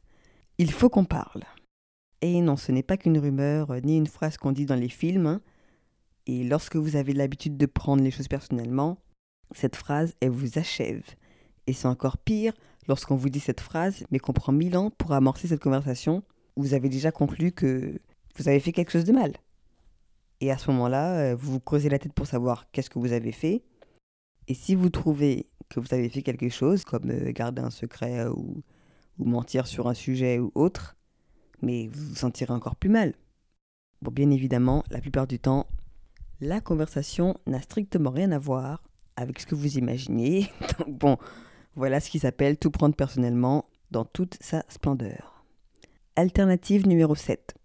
Il 0.58 0.72
faut 0.72 0.90
qu'on 0.90 1.06
parle. 1.06 1.44
Et 2.22 2.42
non, 2.42 2.58
ce 2.58 2.72
n'est 2.72 2.84
pas 2.84 2.98
qu'une 2.98 3.18
rumeur, 3.18 3.72
euh, 3.72 3.80
ni 3.82 3.98
une 3.98 4.08
phrase 4.08 4.38
qu'on 4.38 4.52
dit 4.52 4.66
dans 4.66 4.76
les 4.76 4.90
films. 4.90 5.28
Hein. 5.28 5.42
Et 6.28 6.44
lorsque 6.44 6.76
vous 6.76 6.96
avez 6.96 7.14
l'habitude 7.14 7.58
de 7.58 7.66
prendre 7.66 8.04
les 8.04 8.12
choses 8.12 8.28
personnellement, 8.28 8.98
cette 9.54 9.76
phrase, 9.76 10.16
elle 10.22 10.32
vous 10.32 10.58
achève. 10.58 11.04
Et 11.68 11.74
c'est 11.74 11.88
encore 11.88 12.18
pire 12.18 12.54
lorsqu'on 12.88 13.16
vous 13.16 13.30
dit 13.30 13.40
cette 13.40 13.62
phrase, 13.62 14.04
mais 14.12 14.20
qu'on 14.20 14.34
prend 14.34 14.52
mille 14.52 14.78
ans 14.78 14.92
pour 14.92 15.12
amorcer 15.14 15.48
cette 15.48 15.62
conversation, 15.62 16.24
vous 16.56 16.74
avez 16.74 16.90
déjà 16.90 17.12
conclu 17.12 17.52
que 17.52 18.00
vous 18.36 18.48
avez 18.48 18.60
fait 18.60 18.71
quelque 18.71 18.91
chose 18.91 19.06
de 19.06 19.13
mal. 19.13 19.34
Et 20.41 20.52
à 20.52 20.58
ce 20.58 20.69
moment-là, 20.71 21.17
euh, 21.17 21.36
vous 21.36 21.54
vous 21.54 21.60
creusez 21.60 21.89
la 21.89 22.00
tête 22.00 22.13
pour 22.13 22.28
savoir 22.28 22.69
qu'est-ce 22.71 22.89
que 22.89 23.00
vous 23.00 23.13
avez 23.13 23.32
fait. 23.32 23.63
Et 24.48 24.54
si 24.54 24.76
vous 24.76 24.89
trouvez 24.89 25.48
que 25.69 25.80
vous 25.80 25.93
avez 25.93 26.10
fait 26.10 26.21
quelque 26.21 26.50
chose, 26.50 26.84
comme 26.84 27.10
euh, 27.10 27.32
garder 27.32 27.62
un 27.62 27.69
secret 27.69 28.28
ou, 28.28 28.63
ou 29.17 29.26
mentir 29.26 29.67
sur 29.67 29.88
un 29.88 29.93
sujet 29.93 30.39
ou 30.39 30.52
autre, 30.56 30.95
mais 31.62 31.88
vous 31.88 32.10
vous 32.10 32.15
sentirez 32.15 32.54
encore 32.54 32.76
plus 32.76 32.89
mal. 32.89 33.13
Bon, 34.02 34.12
bien 34.12 34.30
évidemment, 34.30 34.84
la 34.91 35.00
plupart 35.00 35.26
du 35.26 35.39
temps, 35.39 35.67
la 36.41 36.62
conversation 36.62 37.38
n'a 37.48 37.62
strictement 37.62 38.12
rien 38.12 38.32
à 38.32 38.38
voir 38.38 38.84
avec 39.15 39.39
ce 39.39 39.45
que 39.45 39.56
vous 39.56 39.78
imaginez. 39.78 40.52
Donc 40.80 40.98
bon, 40.98 41.17
voilà 41.76 42.00
ce 42.00 42.10
qui 42.10 42.19
s'appelle 42.19 42.58
tout 42.58 42.71
prendre 42.71 42.95
personnellement 42.95 43.65
dans 43.91 44.06
toute 44.06 44.38
sa 44.41 44.63
splendeur. 44.69 45.45
Alternative 46.15 46.88
numéro 46.88 47.15
7. 47.15 47.56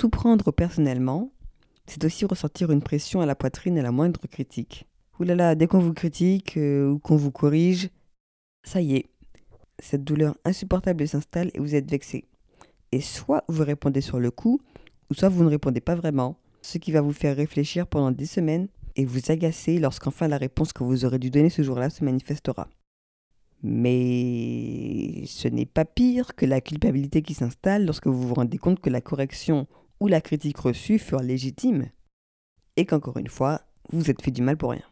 Tout 0.00 0.08
prendre 0.08 0.50
personnellement, 0.50 1.30
c'est 1.86 2.02
aussi 2.06 2.24
ressentir 2.24 2.70
une 2.70 2.80
pression 2.80 3.20
à 3.20 3.26
la 3.26 3.34
poitrine 3.34 3.78
à 3.78 3.82
la 3.82 3.92
moindre 3.92 4.26
critique. 4.28 4.86
Ouh 5.18 5.24
là 5.24 5.34
là, 5.34 5.54
dès 5.54 5.66
qu'on 5.66 5.78
vous 5.78 5.92
critique 5.92 6.56
euh, 6.56 6.92
ou 6.92 6.98
qu'on 6.98 7.16
vous 7.16 7.30
corrige, 7.30 7.90
ça 8.62 8.80
y 8.80 8.96
est, 8.96 9.10
cette 9.78 10.02
douleur 10.02 10.38
insupportable 10.46 11.06
s'installe 11.06 11.50
et 11.52 11.58
vous 11.58 11.74
êtes 11.74 11.90
vexé. 11.90 12.24
Et 12.92 13.02
soit 13.02 13.44
vous 13.46 13.62
répondez 13.62 14.00
sur 14.00 14.18
le 14.20 14.30
coup, 14.30 14.62
ou 15.10 15.14
soit 15.14 15.28
vous 15.28 15.44
ne 15.44 15.50
répondez 15.50 15.82
pas 15.82 15.96
vraiment, 15.96 16.38
ce 16.62 16.78
qui 16.78 16.92
va 16.92 17.02
vous 17.02 17.12
faire 17.12 17.36
réfléchir 17.36 17.86
pendant 17.86 18.10
des 18.10 18.24
semaines 18.24 18.68
et 18.96 19.04
vous 19.04 19.30
agacer 19.30 19.78
lorsqu'enfin 19.78 20.28
la 20.28 20.38
réponse 20.38 20.72
que 20.72 20.82
vous 20.82 21.04
aurez 21.04 21.18
dû 21.18 21.28
donner 21.28 21.50
ce 21.50 21.60
jour-là 21.60 21.90
se 21.90 22.04
manifestera. 22.04 22.70
Mais 23.62 25.24
ce 25.26 25.46
n'est 25.46 25.66
pas 25.66 25.84
pire 25.84 26.34
que 26.36 26.46
la 26.46 26.62
culpabilité 26.62 27.20
qui 27.20 27.34
s'installe 27.34 27.84
lorsque 27.84 28.06
vous 28.06 28.26
vous 28.26 28.32
rendez 28.32 28.56
compte 28.56 28.80
que 28.80 28.88
la 28.88 29.02
correction 29.02 29.66
ou 30.00 30.08
la 30.08 30.20
critique 30.20 30.58
reçue 30.58 30.98
furent 30.98 31.22
légitimes 31.22 31.90
et 32.76 32.86
qu'encore 32.86 33.18
une 33.18 33.28
fois, 33.28 33.62
vous 33.92 34.10
êtes 34.10 34.22
fait 34.22 34.30
du 34.30 34.42
mal 34.42 34.56
pour 34.56 34.70
rien. 34.70 34.82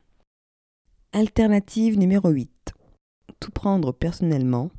Alternative 1.12 1.99
numéro 1.99 2.29
8. 2.29 2.75
Tout 3.40 3.51
prendre 3.51 3.92
personnellement, 3.92 4.71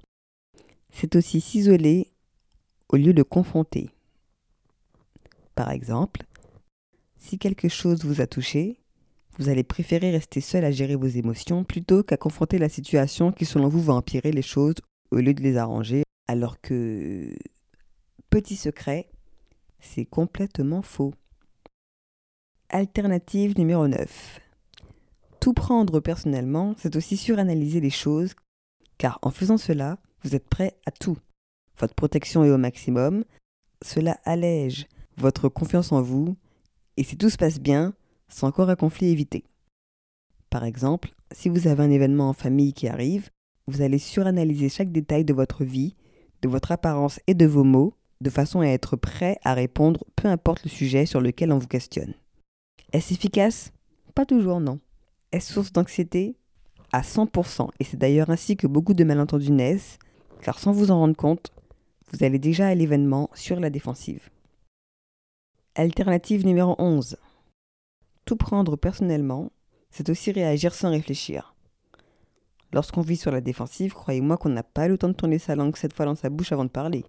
c'est 0.92 1.16
aussi 1.16 1.42
s'isoler 1.42 2.12
au 2.90 2.98
lieu 2.98 3.14
de 3.14 3.24
confronter. 3.24 3.90
Par 5.56 5.72
exemple, 5.72 6.24
si 7.18 7.38
quelque 7.38 7.68
chose 7.68 8.06
vous 8.06 8.22
a 8.22 8.28
touché, 8.28 8.80
vous 9.38 9.50
allez 9.50 9.64
préférer 9.64 10.12
rester 10.12 10.42
seul 10.42 10.66
à 10.66 10.72
gérer 10.72 10.96
vos 10.96 11.08
émotions 11.08 11.64
plutôt 11.64 12.04
qu'à 12.04 12.18
confronter 12.18 12.58
la 12.58 12.70
situation 12.70 13.32
qui 13.32 13.46
selon 13.46 13.70
vous 13.70 13.82
va 13.82 13.94
empirer 13.94 14.32
les 14.32 14.42
choses 14.42 14.76
au 15.12 15.18
lieu 15.18 15.34
de 15.34 15.42
les 15.42 15.58
arranger, 15.58 16.04
alors 16.28 16.62
que, 16.62 17.34
petit 18.30 18.56
secret, 18.56 19.10
c'est 19.80 20.06
complètement 20.06 20.82
faux. 20.82 21.14
Alternative 22.70 23.58
numéro 23.58 23.88
9. 23.88 24.40
Tout 25.40 25.54
prendre 25.54 26.00
personnellement, 26.00 26.76
c'est 26.78 26.96
aussi 26.96 27.18
suranalyser 27.18 27.80
les 27.80 27.90
choses, 27.90 28.36
car 28.98 29.20
en 29.22 29.32
faisant 29.32 29.58
cela, 29.58 29.98
vous 30.24 30.36
êtes 30.36 30.48
prêt 30.48 30.78
à 30.86 30.92
tout. 30.92 31.18
Votre 31.80 31.96
protection 31.96 32.44
est 32.44 32.52
au 32.52 32.58
maximum, 32.58 33.24
cela 33.82 34.20
allège 34.26 34.88
votre 35.18 35.50
confiance 35.50 35.92
en 35.92 36.02
vous, 36.02 36.36
et 36.98 37.04
si 37.04 37.18
tout 37.18 37.30
se 37.30 37.38
passe 37.38 37.60
bien, 37.60 37.94
c'est 38.28 38.46
encore 38.46 38.70
un 38.70 38.76
conflit 38.76 39.08
évité. 39.08 39.46
Par 40.50 40.64
exemple, 40.64 41.14
si 41.32 41.50
vous 41.50 41.68
avez 41.68 41.84
un 41.84 41.92
événement 41.92 42.30
en 42.30 42.34
famille 42.34 42.74
qui 42.74 42.88
arrive, 42.88 43.30
vous 43.68 43.82
allez 43.82 44.00
suranalyser 44.00 44.68
chaque 44.70 44.92
détail 44.92 45.24
de 45.26 45.34
votre 45.34 45.64
vie, 45.64 45.96
de 46.42 46.50
votre 46.50 46.72
apparence 46.72 47.20
et 47.28 47.34
de 47.34 47.46
vos 47.46 47.64
mots, 47.64 47.94
de 48.22 48.30
façon 48.30 48.60
à 48.60 48.68
être 48.68 48.96
prêt 48.96 49.38
à 49.44 49.54
répondre 49.54 50.04
peu 50.16 50.28
importe 50.28 50.64
le 50.64 50.70
sujet 50.70 51.06
sur 51.06 51.22
lequel 51.22 51.52
on 51.52 51.58
vous 51.58 51.68
questionne. 51.68 52.14
Est-ce 52.92 53.14
efficace? 53.14 53.72
Pas 54.16 54.26
toujours, 54.26 54.60
non. 54.60 54.80
Est-ce 55.32 55.54
source 55.54 55.72
d'anxiété? 55.72 56.36
À 56.92 57.02
100%, 57.02 57.70
et 57.80 57.84
c'est 57.84 57.98
d'ailleurs 57.98 58.32
ainsi 58.32 58.58
que 58.58 58.66
beaucoup 58.66 58.96
de 58.96 59.04
malentendus 59.04 59.52
naissent, 59.52 60.00
car 60.42 60.58
sans 60.58 60.72
vous 60.72 60.90
en 60.90 60.98
rendre 60.98 61.16
compte, 61.16 61.54
vous 62.12 62.24
allez 62.24 62.40
déjà 62.40 62.68
à 62.68 62.74
l'événement 62.76 63.30
sur 63.36 63.60
la 63.60 63.70
défensive. 63.70 64.30
Alternative 65.76 66.46
numéro 66.46 66.76
11. 66.80 67.18
Tout 68.26 68.36
prendre 68.36 68.76
personnellement, 68.76 69.52
c'est 69.92 70.10
aussi 70.10 70.32
réagir 70.32 70.74
sans 70.74 70.90
réfléchir. 70.90 71.56
Lorsqu'on 72.74 73.02
vit 73.02 73.18
sur 73.18 73.32
la 73.32 73.42
défensive, 73.42 73.94
croyez-moi 73.94 74.38
qu'on 74.38 74.50
n'a 74.50 74.64
pas 74.64 74.88
le 74.88 74.98
temps 74.98 75.08
de 75.08 75.14
tourner 75.14 75.40
sa 75.40 75.56
langue 75.56 75.76
cette 75.76 75.94
fois 75.94 76.06
dans 76.06 76.16
sa 76.16 76.30
bouche 76.30 76.52
avant 76.52 76.66
de 76.66 76.70
parler, 76.70 77.06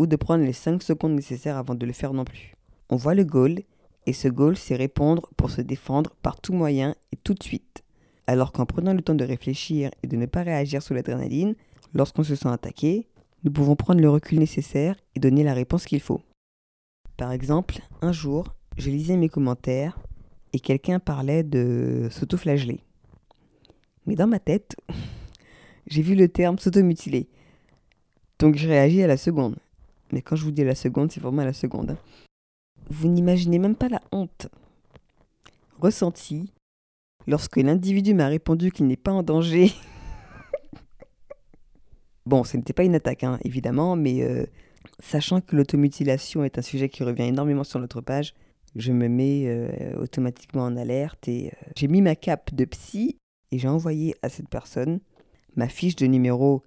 ou 0.00 0.06
de 0.06 0.16
prendre 0.16 0.42
les 0.42 0.54
5 0.54 0.82
secondes 0.82 1.12
nécessaires 1.12 1.58
avant 1.58 1.74
de 1.74 1.84
le 1.84 1.92
faire 1.92 2.14
non 2.14 2.24
plus. 2.24 2.54
On 2.88 2.96
voit 2.96 3.14
le 3.14 3.22
goal, 3.22 3.58
et 4.06 4.14
ce 4.14 4.28
goal, 4.28 4.56
c'est 4.56 4.74
répondre 4.74 5.28
pour 5.36 5.50
se 5.50 5.60
défendre 5.60 6.16
par 6.22 6.40
tout 6.40 6.54
moyen 6.54 6.94
et 7.12 7.16
tout 7.16 7.34
de 7.34 7.42
suite. 7.42 7.84
Alors 8.26 8.50
qu'en 8.52 8.64
prenant 8.64 8.94
le 8.94 9.02
temps 9.02 9.14
de 9.14 9.26
réfléchir 9.26 9.90
et 10.02 10.06
de 10.06 10.16
ne 10.16 10.24
pas 10.24 10.42
réagir 10.42 10.82
sous 10.82 10.94
l'adrénaline, 10.94 11.54
lorsqu'on 11.92 12.22
se 12.22 12.34
sent 12.34 12.48
attaqué, 12.48 13.08
nous 13.44 13.52
pouvons 13.52 13.76
prendre 13.76 14.00
le 14.00 14.08
recul 14.08 14.38
nécessaire 14.38 14.96
et 15.14 15.20
donner 15.20 15.44
la 15.44 15.52
réponse 15.52 15.84
qu'il 15.84 16.00
faut. 16.00 16.22
Par 17.18 17.30
exemple, 17.30 17.80
un 18.00 18.12
jour, 18.12 18.54
je 18.78 18.88
lisais 18.88 19.18
mes 19.18 19.28
commentaires 19.28 19.98
et 20.54 20.60
quelqu'un 20.60 20.98
parlait 20.98 21.42
de 21.42 22.08
s'autoflageller. 22.10 22.80
Mais 24.06 24.14
dans 24.14 24.26
ma 24.26 24.38
tête, 24.38 24.76
j'ai 25.88 26.00
vu 26.00 26.14
le 26.14 26.30
terme 26.30 26.58
s'automutiler. 26.58 27.28
Donc 28.38 28.56
je 28.56 28.66
réagis 28.66 29.02
à 29.02 29.06
la 29.06 29.18
seconde. 29.18 29.56
Mais 30.12 30.22
quand 30.22 30.36
je 30.36 30.44
vous 30.44 30.50
dis 30.50 30.64
la 30.64 30.74
seconde, 30.74 31.12
c'est 31.12 31.20
vraiment 31.20 31.44
la 31.44 31.52
seconde. 31.52 31.90
Hein. 31.90 31.98
Vous 32.88 33.08
n'imaginez 33.08 33.58
même 33.58 33.76
pas 33.76 33.88
la 33.88 34.02
honte 34.12 34.48
ressentie 35.78 36.52
lorsque 37.26 37.56
l'individu 37.56 38.14
m'a 38.14 38.26
répondu 38.26 38.70
qu'il 38.72 38.86
n'est 38.86 38.96
pas 38.96 39.12
en 39.12 39.22
danger. 39.22 39.72
bon, 42.26 42.44
ce 42.44 42.56
n'était 42.56 42.72
pas 42.72 42.84
une 42.84 42.94
attaque, 42.94 43.24
hein, 43.24 43.38
évidemment, 43.44 43.96
mais 43.96 44.22
euh, 44.22 44.44
Sachant 45.02 45.40
que 45.40 45.56
l'automutilation 45.56 46.44
est 46.44 46.58
un 46.58 46.62
sujet 46.62 46.88
qui 46.88 47.04
revient 47.04 47.24
énormément 47.24 47.64
sur 47.64 47.80
notre 47.80 48.00
page, 48.00 48.34
je 48.76 48.92
me 48.92 49.08
mets 49.08 49.44
euh, 49.46 49.98
automatiquement 49.98 50.64
en 50.64 50.76
alerte 50.76 51.26
et 51.26 51.48
euh, 51.48 51.70
j'ai 51.76 51.88
mis 51.88 52.02
ma 52.02 52.14
cape 52.14 52.54
de 52.54 52.64
psy 52.66 53.16
et 53.50 53.58
j'ai 53.58 53.68
envoyé 53.68 54.14
à 54.22 54.28
cette 54.28 54.48
personne 54.48 55.00
ma 55.56 55.68
fiche 55.68 55.96
de 55.96 56.06
numéro 56.06 56.62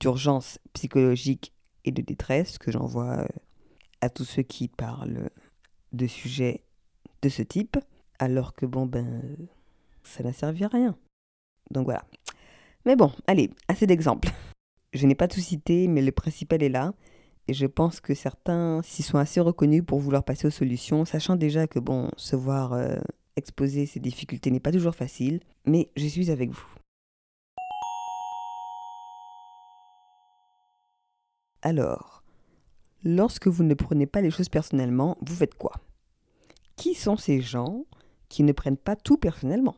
d'urgence 0.00 0.58
psychologique 0.72 1.52
de 1.92 2.02
détresse 2.02 2.58
que 2.58 2.70
j'envoie 2.70 3.20
euh, 3.20 3.26
à 4.00 4.08
tous 4.08 4.24
ceux 4.24 4.42
qui 4.42 4.68
parlent 4.68 5.30
de 5.92 6.06
sujets 6.06 6.62
de 7.22 7.28
ce 7.28 7.42
type, 7.42 7.78
alors 8.18 8.52
que 8.54 8.66
bon 8.66 8.86
ben 8.86 9.22
ça 10.02 10.22
n'a 10.22 10.32
servi 10.32 10.64
à 10.64 10.68
rien. 10.68 10.96
Donc 11.70 11.84
voilà. 11.84 12.04
Mais 12.84 12.96
bon, 12.96 13.10
allez, 13.26 13.50
assez 13.68 13.86
d'exemples. 13.86 14.30
Je 14.92 15.06
n'ai 15.06 15.14
pas 15.14 15.28
tout 15.28 15.40
cité, 15.40 15.88
mais 15.88 16.02
le 16.02 16.12
principal 16.12 16.62
est 16.62 16.68
là. 16.68 16.94
Et 17.48 17.54
je 17.54 17.66
pense 17.66 18.00
que 18.00 18.14
certains 18.14 18.80
s'y 18.82 19.02
sont 19.02 19.18
assez 19.18 19.40
reconnus 19.40 19.82
pour 19.86 20.00
vouloir 20.00 20.24
passer 20.24 20.46
aux 20.46 20.50
solutions, 20.50 21.04
sachant 21.04 21.36
déjà 21.36 21.66
que, 21.66 21.78
bon, 21.78 22.10
se 22.16 22.34
voir 22.34 22.72
euh, 22.72 22.96
exposer 23.36 23.86
ces 23.86 24.00
difficultés 24.00 24.50
n'est 24.50 24.60
pas 24.60 24.72
toujours 24.72 24.94
facile, 24.94 25.40
mais 25.64 25.90
je 25.96 26.06
suis 26.06 26.30
avec 26.30 26.50
vous. 26.50 26.66
Alors, 31.62 32.22
lorsque 33.02 33.48
vous 33.48 33.64
ne 33.64 33.74
prenez 33.74 34.06
pas 34.06 34.20
les 34.20 34.30
choses 34.30 34.48
personnellement, 34.48 35.16
vous 35.20 35.34
faites 35.34 35.54
quoi? 35.54 35.72
Qui 36.76 36.94
sont 36.94 37.16
ces 37.16 37.40
gens 37.40 37.84
qui 38.28 38.42
ne 38.42 38.52
prennent 38.52 38.76
pas 38.76 38.96
tout 38.96 39.16
personnellement? 39.16 39.76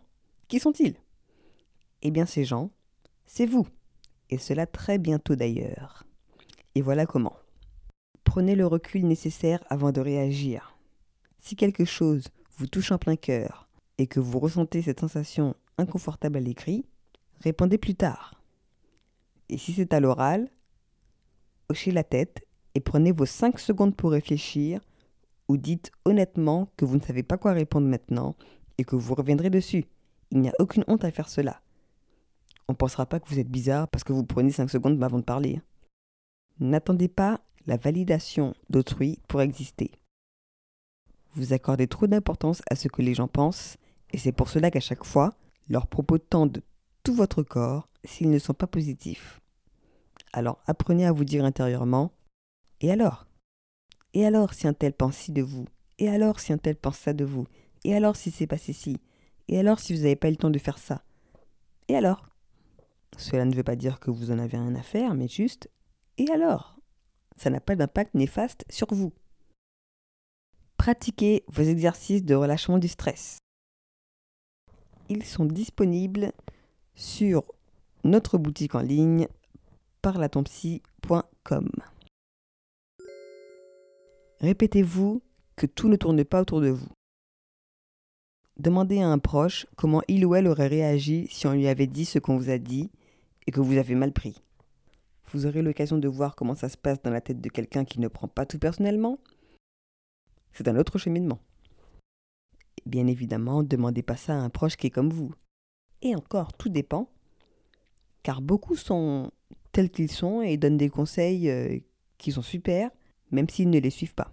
Qui 0.48 0.58
sont-ils? 0.58 0.96
Eh 2.02 2.10
bien, 2.10 2.26
ces 2.26 2.44
gens, 2.44 2.70
c'est 3.26 3.46
vous. 3.46 3.66
Et 4.30 4.38
cela 4.38 4.66
très 4.66 4.98
bientôt 4.98 5.36
d'ailleurs. 5.36 6.04
Et 6.74 6.82
voilà 6.82 7.06
comment. 7.06 7.36
Prenez 8.24 8.54
le 8.54 8.66
recul 8.66 9.06
nécessaire 9.06 9.62
avant 9.68 9.92
de 9.92 10.00
réagir. 10.00 10.76
Si 11.38 11.56
quelque 11.56 11.84
chose 11.84 12.28
vous 12.56 12.66
touche 12.66 12.92
en 12.92 12.98
plein 12.98 13.16
cœur 13.16 13.68
et 13.96 14.06
que 14.06 14.20
vous 14.20 14.38
ressentez 14.38 14.82
cette 14.82 15.00
sensation 15.00 15.54
inconfortable 15.78 16.36
à 16.36 16.40
l'écrit, 16.40 16.84
répondez 17.40 17.78
plus 17.78 17.94
tard. 17.94 18.42
Et 19.48 19.56
si 19.56 19.72
c'est 19.72 19.94
à 19.94 20.00
l'oral, 20.00 20.50
hochez 21.68 21.90
la 21.90 22.04
tête 22.04 22.46
et 22.74 22.80
prenez 22.80 23.12
vos 23.12 23.26
5 23.26 23.58
secondes 23.58 23.96
pour 23.96 24.10
réfléchir 24.10 24.80
ou 25.48 25.56
dites 25.56 25.90
honnêtement 26.04 26.68
que 26.76 26.84
vous 26.84 26.96
ne 26.96 27.02
savez 27.02 27.22
pas 27.22 27.38
quoi 27.38 27.52
répondre 27.52 27.86
maintenant 27.86 28.36
et 28.76 28.84
que 28.84 28.96
vous 28.96 29.14
reviendrez 29.14 29.50
dessus. 29.50 29.86
Il 30.30 30.40
n'y 30.40 30.48
a 30.48 30.54
aucune 30.58 30.84
honte 30.86 31.04
à 31.04 31.10
faire 31.10 31.28
cela. 31.28 31.60
On 32.68 32.72
ne 32.72 32.76
pensera 32.76 33.06
pas 33.06 33.18
que 33.18 33.28
vous 33.28 33.38
êtes 33.38 33.48
bizarre 33.50 33.88
parce 33.88 34.04
que 34.04 34.12
vous 34.12 34.24
prenez 34.24 34.50
5 34.50 34.68
secondes 34.68 35.02
avant 35.02 35.18
de 35.18 35.24
parler. 35.24 35.60
N'attendez 36.60 37.08
pas 37.08 37.40
la 37.66 37.76
validation 37.76 38.54
d'autrui 38.68 39.20
pour 39.26 39.40
exister. 39.40 39.90
Vous 41.34 41.52
accordez 41.52 41.86
trop 41.86 42.06
d'importance 42.06 42.62
à 42.70 42.76
ce 42.76 42.88
que 42.88 43.02
les 43.02 43.14
gens 43.14 43.28
pensent 43.28 43.76
et 44.12 44.18
c'est 44.18 44.32
pour 44.32 44.48
cela 44.48 44.70
qu'à 44.70 44.80
chaque 44.80 45.04
fois, 45.04 45.34
leurs 45.68 45.86
propos 45.86 46.18
tendent 46.18 46.62
tout 47.02 47.14
votre 47.14 47.42
corps 47.42 47.88
s'ils 48.04 48.30
ne 48.30 48.38
sont 48.38 48.54
pas 48.54 48.66
positifs. 48.66 49.40
Alors 50.32 50.60
apprenez 50.66 51.06
à 51.06 51.12
vous 51.12 51.24
dire 51.24 51.44
intérieurement 51.44 52.12
Et 52.80 52.90
alors? 52.90 53.26
Et 54.14 54.26
alors 54.26 54.54
si 54.54 54.66
un 54.66 54.74
tel 54.74 54.92
pense 54.92 55.16
ci 55.16 55.32
de 55.32 55.42
vous? 55.42 55.66
Et 55.98 56.08
alors 56.08 56.40
si 56.40 56.52
un 56.52 56.58
tel 56.58 56.76
pense 56.76 56.98
ça 56.98 57.12
de 57.12 57.24
vous? 57.24 57.46
Et 57.84 57.94
alors 57.94 58.16
si 58.16 58.30
c'est 58.30 58.46
passé 58.46 58.72
ci? 58.72 59.00
Et 59.48 59.58
alors 59.58 59.78
si 59.80 59.94
vous 59.94 60.00
n'avez 60.00 60.16
pas 60.16 60.28
eu 60.28 60.32
le 60.32 60.36
temps 60.36 60.50
de 60.50 60.58
faire 60.58 60.78
ça? 60.78 61.02
Et 61.88 61.96
alors? 61.96 62.28
Cela 63.16 63.44
ne 63.44 63.54
veut 63.54 63.64
pas 63.64 63.76
dire 63.76 63.98
que 63.98 64.10
vous 64.10 64.30
en 64.30 64.38
avez 64.38 64.58
rien 64.58 64.74
à 64.74 64.82
faire, 64.82 65.14
mais 65.14 65.28
juste 65.28 65.70
Et 66.18 66.30
alors? 66.30 66.78
Ça 67.36 67.50
n'a 67.50 67.60
pas 67.60 67.76
d'impact 67.76 68.14
néfaste 68.14 68.64
sur 68.68 68.88
vous. 68.92 69.12
Pratiquez 70.76 71.44
vos 71.48 71.62
exercices 71.62 72.24
de 72.24 72.34
relâchement 72.34 72.78
du 72.78 72.88
stress. 72.88 73.38
Ils 75.08 75.24
sont 75.24 75.44
disponibles 75.44 76.32
sur 76.94 77.42
notre 78.04 78.38
boutique 78.38 78.74
en 78.74 78.80
ligne 78.80 79.28
parlatompsy.com. 80.02 81.70
Répétez-vous 84.40 85.22
que 85.56 85.66
tout 85.66 85.88
ne 85.88 85.96
tourne 85.96 86.24
pas 86.24 86.42
autour 86.42 86.60
de 86.60 86.68
vous. 86.68 86.88
Demandez 88.58 89.00
à 89.00 89.08
un 89.08 89.18
proche 89.18 89.66
comment 89.76 90.02
il 90.08 90.24
ou 90.26 90.34
elle 90.34 90.46
aurait 90.46 90.66
réagi 90.66 91.28
si 91.30 91.46
on 91.46 91.52
lui 91.52 91.68
avait 91.68 91.86
dit 91.86 92.04
ce 92.04 92.18
qu'on 92.18 92.36
vous 92.36 92.50
a 92.50 92.58
dit 92.58 92.90
et 93.46 93.50
que 93.50 93.60
vous 93.60 93.76
avez 93.76 93.94
mal 93.94 94.12
pris. 94.12 94.42
Vous 95.32 95.46
aurez 95.46 95.62
l'occasion 95.62 95.98
de 95.98 96.08
voir 96.08 96.34
comment 96.34 96.54
ça 96.54 96.68
se 96.68 96.76
passe 96.76 97.02
dans 97.02 97.10
la 97.10 97.20
tête 97.20 97.40
de 97.40 97.48
quelqu'un 97.48 97.84
qui 97.84 98.00
ne 98.00 98.08
prend 98.08 98.28
pas 98.28 98.46
tout 98.46 98.58
personnellement. 98.58 99.18
C'est 100.52 100.68
un 100.68 100.76
autre 100.76 100.98
cheminement. 100.98 101.38
bien 102.86 103.06
évidemment, 103.06 103.62
ne 103.62 103.68
demandez 103.68 104.02
pas 104.02 104.16
ça 104.16 104.32
à 104.32 104.40
un 104.40 104.48
proche 104.48 104.76
qui 104.76 104.86
est 104.86 104.90
comme 104.90 105.10
vous. 105.10 105.34
Et 106.02 106.14
encore, 106.14 106.52
tout 106.54 106.68
dépend, 106.68 107.10
car 108.28 108.42
beaucoup 108.42 108.76
sont 108.76 109.30
tels 109.72 109.88
qu'ils 109.88 110.12
sont 110.12 110.42
et 110.42 110.58
donnent 110.58 110.76
des 110.76 110.90
conseils 110.90 111.48
euh, 111.48 111.78
qui 112.18 112.30
sont 112.30 112.42
super, 112.42 112.90
même 113.30 113.48
s'ils 113.48 113.70
ne 113.70 113.78
les 113.78 113.88
suivent 113.88 114.14
pas. 114.14 114.30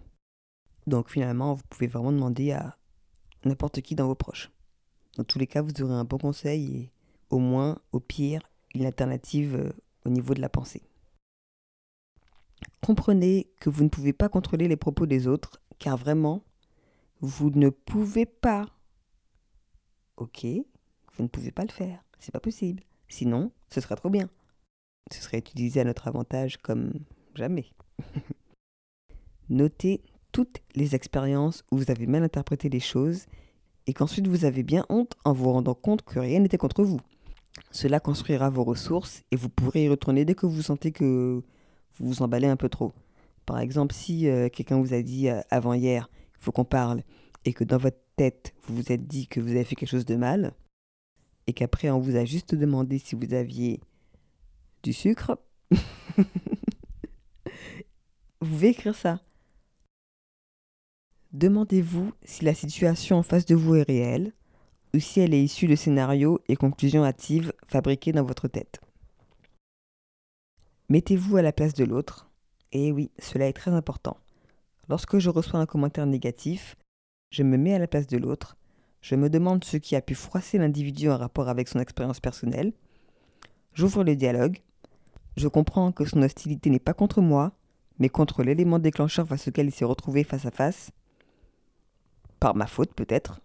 Donc 0.86 1.10
finalement, 1.10 1.54
vous 1.54 1.64
pouvez 1.70 1.88
vraiment 1.88 2.12
demander 2.12 2.52
à 2.52 2.78
n'importe 3.46 3.80
qui 3.80 3.96
dans 3.96 4.08
vos 4.08 4.16
proches. 4.16 4.52
Dans 5.16 5.24
tous 5.24 5.40
les 5.40 5.48
cas, 5.48 5.62
vous 5.62 5.82
aurez 5.82 5.94
un 5.94 6.04
bon 6.04 6.18
conseil 6.18 6.76
et 6.76 6.92
au 7.30 7.40
moins, 7.40 7.80
au 7.94 8.02
pire, 8.02 8.42
une 8.74 8.86
alternative 8.86 9.56
euh, 9.56 9.72
au 10.06 10.10
niveau 10.10 10.34
de 10.34 10.42
la 10.42 10.50
pensée. 10.50 10.82
Comprenez 12.82 13.50
que 13.62 13.70
vous 13.70 13.86
ne 13.86 13.90
pouvez 13.90 14.12
pas 14.12 14.28
contrôler 14.28 14.68
les 14.68 14.76
propos 14.76 15.06
des 15.06 15.26
autres, 15.26 15.62
car 15.80 15.96
vraiment, 15.96 16.44
vous 17.22 17.50
ne 17.50 17.70
pouvez 17.70 18.26
pas. 18.26 18.66
Ok, 20.18 20.46
vous 21.16 21.24
ne 21.24 21.30
pouvez 21.30 21.52
pas 21.52 21.64
le 21.64 21.72
faire, 21.72 22.04
c'est 22.20 22.34
pas 22.34 22.42
possible. 22.42 22.84
Sinon, 23.08 23.52
ce 23.70 23.82
serait 23.82 23.96
trop 23.96 24.10
bien 24.10 24.30
ce 25.12 25.22
serait 25.22 25.38
utilisé 25.38 25.82
à 25.82 25.84
notre 25.84 26.08
avantage 26.08 26.58
comme 26.58 26.92
jamais. 27.36 27.66
Notez 29.50 30.02
toutes 30.32 30.62
les 30.74 30.96
expériences 30.96 31.64
où 31.72 31.78
vous 31.78 31.92
avez 31.92 32.08
mal 32.08 32.24
interprété 32.24 32.70
les 32.70 32.80
choses 32.80 33.26
et 33.88 33.94
qu'ensuite 33.94 34.28
vous 34.28 34.46
avez 34.46 34.64
bien 34.64 34.86
honte 34.90 35.16
en 35.24 35.34
vous 35.34 35.52
rendant 35.52 35.76
compte 35.76 36.02
que 36.02 36.20
rien 36.20 36.40
n'était 36.40 36.58
contre 36.58 36.84
vous. 36.84 37.00
Cela 37.72 38.00
construira 38.00 38.50
vos 38.50 38.64
ressources 38.64 39.24
et 39.32 39.36
vous 39.36 39.50
pourrez 39.50 39.86
y 39.86 39.90
retourner 39.90 40.26
dès 40.26 40.36
que 40.36 40.46
vous 40.46 40.64
sentez 40.64 40.92
que 40.92 41.42
vous 41.98 42.08
vous 42.08 42.22
emballez 42.22 42.48
un 42.48 42.58
peu 42.58 42.68
trop. 42.68 42.94
Par 43.46 43.60
exemple, 43.60 43.94
si 43.94 44.28
euh, 44.28 44.50
quelqu'un 44.50 44.82
vous 44.82 44.94
a 44.94 45.02
dit 45.02 45.30
euh, 45.30 45.40
avant-hier, 45.52 46.10
il 46.40 46.44
faut 46.44 46.52
qu'on 46.52 46.66
parle, 46.66 47.04
et 47.46 47.54
que 47.54 47.64
dans 47.64 47.78
votre 47.78 48.00
tête, 48.16 48.56
vous 48.64 48.76
vous 48.76 48.92
êtes 48.92 49.08
dit 49.08 49.28
que 49.28 49.40
vous 49.40 49.52
avez 49.52 49.64
fait 49.64 49.76
quelque 49.76 49.90
chose 49.90 50.06
de 50.06 50.16
mal, 50.16 50.52
et 51.48 51.54
qu'après 51.54 51.90
on 51.90 52.00
vous 52.00 52.16
a 52.16 52.26
juste 52.26 52.56
demandé 52.56 53.00
si 53.00 53.16
vous 53.16 53.34
aviez 53.34 53.80
du 54.84 54.94
sucre. 54.94 55.38
vous 55.72 56.26
pouvez 58.40 58.70
écrire 58.70 58.96
ça. 58.96 59.20
Demandez-vous 61.34 62.14
si 62.24 62.46
la 62.46 62.54
situation 62.54 63.18
en 63.18 63.24
face 63.24 63.46
de 63.46 63.56
vous 63.56 63.76
est 63.76 63.84
réelle 63.84 64.34
ou 64.94 65.00
si 65.00 65.20
elle 65.20 65.34
est 65.34 65.44
issue 65.44 65.68
de 65.68 65.76
scénarios 65.76 66.40
et 66.48 66.56
conclusions 66.56 67.04
hâtives 67.04 67.52
fabriquées 67.68 68.14
dans 68.14 68.24
votre 68.24 68.48
tête. 68.48 68.80
Mettez-vous 70.88 71.36
à 71.36 71.42
la 71.42 71.52
place 71.52 71.74
de 71.74 71.84
l'autre. 71.84 72.30
Et 72.72 72.92
oui, 72.92 73.12
cela 73.20 73.48
est 73.48 73.54
très 73.54 73.72
important. 73.72 74.18
Lorsque 74.88 75.18
je 75.18 75.30
reçois 75.30 75.60
un 75.60 75.66
commentaire 75.66 76.06
négatif, 76.06 76.78
je 77.32 77.44
me 77.44 77.58
mets 77.58 77.74
à 77.74 77.80
la 77.80 77.88
place 77.88 78.08
de 78.08 78.18
l'autre, 78.18 78.56
je 79.06 79.14
me 79.14 79.30
demande 79.30 79.64
ce 79.64 79.78
qui 79.78 79.96
a 79.96 80.02
pu 80.02 80.16
froisser 80.16 80.58
l'individu 80.58 81.12
en 81.12 81.18
rapport 81.18 81.48
avec 81.48 81.68
son 81.68 81.78
expérience 81.78 82.20
personnelle, 82.20 82.74
j'ouvre 83.76 84.04
le 84.04 84.16
dialogue, 84.16 84.58
je 85.38 85.48
comprends 85.48 85.92
que 85.92 86.06
son 86.06 86.24
hostilité 86.24 86.72
n'est 86.72 86.80
pas 86.80 86.96
contre 86.96 87.22
moi, 87.22 87.52
mais 88.00 88.10
contre 88.10 88.42
l'élément 88.42 88.80
déclencheur 88.80 89.28
face 89.28 89.48
auquel 89.48 89.68
il 89.68 89.72
s'est 89.72 89.86
retrouvé 89.86 90.24
face 90.24 90.48
à 90.48 90.52
face, 90.52 90.90
par 92.40 92.56
ma 92.56 92.66
faute 92.66 92.96
peut-être, 92.96 93.42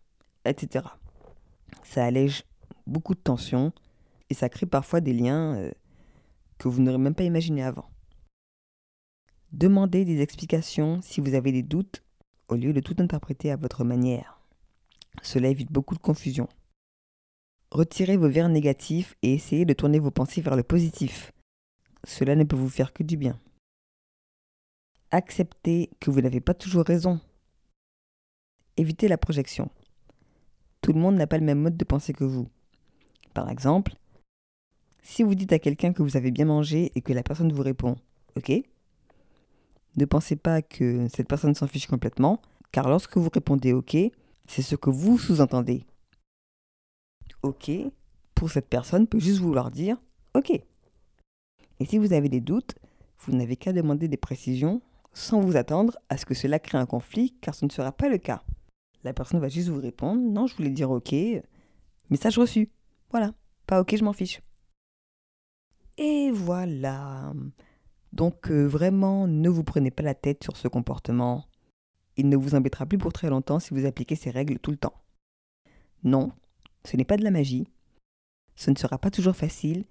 etc. 0.46 0.86
Ça 1.82 2.06
allège 2.06 2.44
beaucoup 2.86 3.14
de 3.14 3.20
tensions 3.20 3.74
et 4.30 4.34
ça 4.34 4.48
crée 4.48 4.64
parfois 4.64 5.02
des 5.02 5.12
liens 5.12 5.56
euh, 5.56 5.70
que 6.56 6.68
vous 6.68 6.80
n'aurez 6.80 6.96
même 6.96 7.14
pas 7.14 7.24
imaginés 7.24 7.64
avant. 7.64 7.90
Demandez 9.52 10.06
des 10.06 10.22
explications 10.22 11.02
si 11.02 11.20
vous 11.20 11.34
avez 11.34 11.52
des 11.52 11.62
doutes 11.62 12.02
au 12.48 12.54
lieu 12.54 12.72
de 12.72 12.80
tout 12.80 12.96
interpréter 12.98 13.50
à 13.50 13.56
votre 13.56 13.84
manière. 13.84 14.39
Cela 15.22 15.48
évite 15.48 15.72
beaucoup 15.72 15.94
de 15.94 16.00
confusion. 16.00 16.48
Retirez 17.70 18.16
vos 18.16 18.28
vers 18.28 18.48
négatifs 18.48 19.16
et 19.22 19.34
essayez 19.34 19.64
de 19.64 19.74
tourner 19.74 19.98
vos 19.98 20.10
pensées 20.10 20.40
vers 20.40 20.56
le 20.56 20.62
positif. 20.62 21.32
Cela 22.04 22.34
ne 22.34 22.44
peut 22.44 22.56
vous 22.56 22.68
faire 22.68 22.92
que 22.92 23.02
du 23.02 23.16
bien. 23.16 23.38
Acceptez 25.10 25.90
que 26.00 26.10
vous 26.10 26.20
n'avez 26.20 26.40
pas 26.40 26.54
toujours 26.54 26.84
raison. 26.84 27.20
Évitez 28.76 29.08
la 29.08 29.18
projection. 29.18 29.70
Tout 30.80 30.92
le 30.92 31.00
monde 31.00 31.16
n'a 31.16 31.26
pas 31.26 31.38
le 31.38 31.44
même 31.44 31.60
mode 31.60 31.76
de 31.76 31.84
pensée 31.84 32.12
que 32.12 32.24
vous. 32.24 32.48
Par 33.34 33.50
exemple, 33.50 33.94
si 35.02 35.22
vous 35.22 35.34
dites 35.34 35.52
à 35.52 35.58
quelqu'un 35.58 35.92
que 35.92 36.02
vous 36.02 36.16
avez 36.16 36.30
bien 36.30 36.46
mangé 36.46 36.92
et 36.94 37.02
que 37.02 37.12
la 37.12 37.22
personne 37.22 37.52
vous 37.52 37.62
répond 37.62 37.96
OK, 38.36 38.52
ne 39.96 40.04
pensez 40.04 40.36
pas 40.36 40.62
que 40.62 41.08
cette 41.08 41.28
personne 41.28 41.54
s'en 41.54 41.66
fiche 41.66 41.86
complètement, 41.86 42.40
car 42.72 42.88
lorsque 42.88 43.16
vous 43.16 43.30
répondez 43.32 43.72
OK, 43.72 43.96
c'est 44.50 44.62
ce 44.62 44.74
que 44.74 44.90
vous 44.90 45.16
sous-entendez. 45.16 45.84
OK, 47.44 47.70
pour 48.34 48.50
cette 48.50 48.68
personne, 48.68 49.06
peut 49.06 49.20
juste 49.20 49.38
vouloir 49.38 49.70
dire 49.70 49.96
OK. 50.34 50.50
Et 50.50 51.84
si 51.84 51.98
vous 51.98 52.12
avez 52.12 52.28
des 52.28 52.40
doutes, 52.40 52.74
vous 53.20 53.32
n'avez 53.32 53.54
qu'à 53.54 53.72
demander 53.72 54.08
des 54.08 54.16
précisions 54.16 54.82
sans 55.12 55.40
vous 55.40 55.56
attendre 55.56 55.96
à 56.08 56.16
ce 56.16 56.26
que 56.26 56.34
cela 56.34 56.58
crée 56.58 56.78
un 56.78 56.86
conflit, 56.86 57.32
car 57.40 57.54
ce 57.54 57.64
ne 57.64 57.70
sera 57.70 57.92
pas 57.92 58.08
le 58.08 58.18
cas. 58.18 58.42
La 59.04 59.12
personne 59.12 59.38
va 59.38 59.48
juste 59.48 59.68
vous 59.68 59.80
répondre 59.80 60.20
Non, 60.20 60.48
je 60.48 60.56
voulais 60.56 60.70
dire 60.70 60.90
OK, 60.90 61.14
message 62.10 62.36
reçu. 62.36 62.70
Voilà, 63.12 63.32
pas 63.68 63.80
OK, 63.80 63.94
je 63.96 64.02
m'en 64.02 64.12
fiche. 64.12 64.42
Et 65.96 66.32
voilà. 66.32 67.32
Donc 68.12 68.50
euh, 68.50 68.66
vraiment, 68.66 69.28
ne 69.28 69.48
vous 69.48 69.62
prenez 69.62 69.92
pas 69.92 70.02
la 70.02 70.14
tête 70.16 70.42
sur 70.42 70.56
ce 70.56 70.66
comportement. 70.66 71.46
Il 72.20 72.28
ne 72.28 72.36
vous 72.36 72.54
embêtera 72.54 72.84
plus 72.84 72.98
pour 72.98 73.14
très 73.14 73.30
longtemps 73.30 73.60
si 73.60 73.72
vous 73.72 73.86
appliquez 73.86 74.14
ces 74.14 74.28
règles 74.28 74.58
tout 74.58 74.70
le 74.70 74.76
temps. 74.76 74.92
Non, 76.04 76.32
ce 76.84 76.98
n'est 76.98 77.06
pas 77.06 77.16
de 77.16 77.24
la 77.24 77.30
magie. 77.30 77.66
Ce 78.56 78.70
ne 78.70 78.76
sera 78.76 78.98
pas 78.98 79.10
toujours 79.10 79.34
facile 79.34 79.86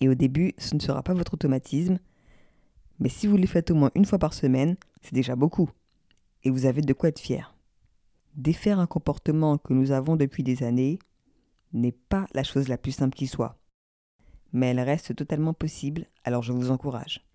et 0.00 0.08
au 0.08 0.14
début, 0.14 0.54
ce 0.56 0.74
ne 0.74 0.80
sera 0.80 1.02
pas 1.02 1.12
votre 1.12 1.34
automatisme, 1.34 1.98
mais 3.00 3.10
si 3.10 3.26
vous 3.26 3.36
le 3.36 3.46
faites 3.46 3.70
au 3.70 3.74
moins 3.74 3.90
une 3.94 4.06
fois 4.06 4.18
par 4.18 4.32
semaine, 4.32 4.78
c'est 5.02 5.12
déjà 5.12 5.36
beaucoup. 5.36 5.68
Et 6.42 6.48
vous 6.48 6.64
avez 6.64 6.80
de 6.80 6.94
quoi 6.94 7.10
être 7.10 7.18
fier. 7.18 7.54
Défaire 8.34 8.78
un 8.78 8.86
comportement 8.86 9.58
que 9.58 9.74
nous 9.74 9.90
avons 9.90 10.16
depuis 10.16 10.42
des 10.42 10.62
années 10.62 10.98
n'est 11.74 11.92
pas 11.92 12.24
la 12.32 12.44
chose 12.44 12.68
la 12.68 12.78
plus 12.78 12.92
simple 12.92 13.14
qui 13.14 13.26
soit. 13.26 13.58
Mais 14.54 14.68
elle 14.68 14.80
reste 14.80 15.14
totalement 15.14 15.52
possible, 15.52 16.06
alors 16.24 16.42
je 16.42 16.52
vous 16.52 16.70
encourage. 16.70 17.27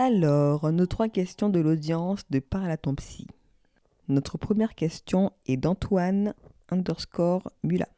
Alors, 0.00 0.70
nos 0.70 0.86
trois 0.86 1.08
questions 1.08 1.48
de 1.48 1.58
l'audience 1.58 2.22
de 2.30 2.38
Parle. 2.38 2.76
Notre 4.06 4.38
première 4.38 4.76
question 4.76 5.32
est 5.46 5.56
d'Antoine 5.56 6.34
underscore 6.68 7.50
Mula. 7.64 7.88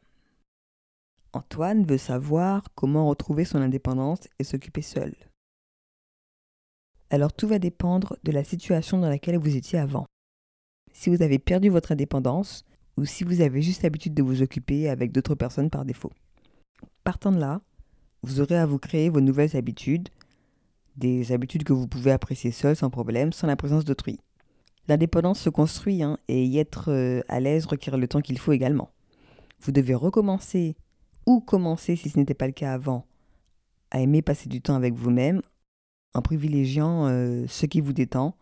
Antoine 1.31 1.85
veut 1.85 1.99
savoir 1.99 2.63
comment 2.73 3.07
retrouver 3.07 3.45
son 3.45 3.61
indépendance 3.61 4.27
et 4.39 4.43
s'occuper 4.43 4.81
seul. 4.81 5.13
alors 7.11 7.33
tout 7.33 7.47
va 7.47 7.59
dépendre 7.59 8.17
de 8.23 8.31
la 8.31 8.43
situation 8.43 8.97
dans 8.97 9.09
laquelle 9.09 9.37
vous 9.37 9.55
étiez 9.55 9.77
avant. 9.77 10.07
Si 10.93 11.11
vous 11.11 11.21
avez 11.21 11.37
perdu 11.37 11.69
votre 11.69 11.91
indépendance 11.91 12.65
ou 12.97 13.05
si 13.05 13.23
vous 13.23 13.41
avez 13.41 13.61
juste 13.61 13.83
l'habitude 13.83 14.15
de 14.15 14.23
vous 14.23 14.41
occuper 14.41 14.89
avec 14.89 15.11
d'autres 15.11 15.35
personnes 15.35 15.69
par 15.69 15.85
défaut. 15.85 16.11
Partant 17.03 17.31
de 17.31 17.39
là, 17.39 17.61
vous 18.23 18.41
aurez 18.41 18.57
à 18.57 18.65
vous 18.65 18.79
créer 18.79 19.09
vos 19.09 19.21
nouvelles 19.21 19.55
habitudes, 19.55 20.09
des 20.95 21.31
habitudes 21.31 21.63
que 21.63 21.73
vous 21.73 21.87
pouvez 21.87 22.11
apprécier 22.11 22.51
seul 22.51 22.75
sans 22.75 22.89
problème, 22.89 23.33
sans 23.33 23.47
la 23.47 23.55
présence 23.55 23.85
d'autrui. 23.85 24.19
L'indépendance 24.87 25.39
se 25.39 25.49
construit 25.49 26.03
hein, 26.03 26.17
et 26.27 26.43
y 26.45 26.57
être 26.57 26.91
euh, 26.91 27.21
à 27.27 27.39
l'aise 27.39 27.65
requiert 27.65 27.97
le 27.97 28.07
temps 28.07 28.21
qu'il 28.21 28.39
faut 28.39 28.51
également. 28.51 28.91
Vous 29.61 29.71
devez 29.71 29.95
recommencer 29.95 30.75
ou 31.25 31.39
commencer, 31.39 31.95
si 31.95 32.09
ce 32.09 32.17
n'était 32.17 32.33
pas 32.33 32.47
le 32.47 32.53
cas 32.53 32.73
avant, 32.73 33.05
à 33.91 33.99
aimer 33.99 34.21
passer 34.21 34.49
du 34.49 34.61
temps 34.61 34.75
avec 34.75 34.93
vous-même 34.95 35.41
en 36.13 36.21
privilégiant 36.21 37.07
euh, 37.07 37.45
ce 37.47 37.65
qui 37.65 37.79
vous 37.79 37.93
détend, 37.93 38.35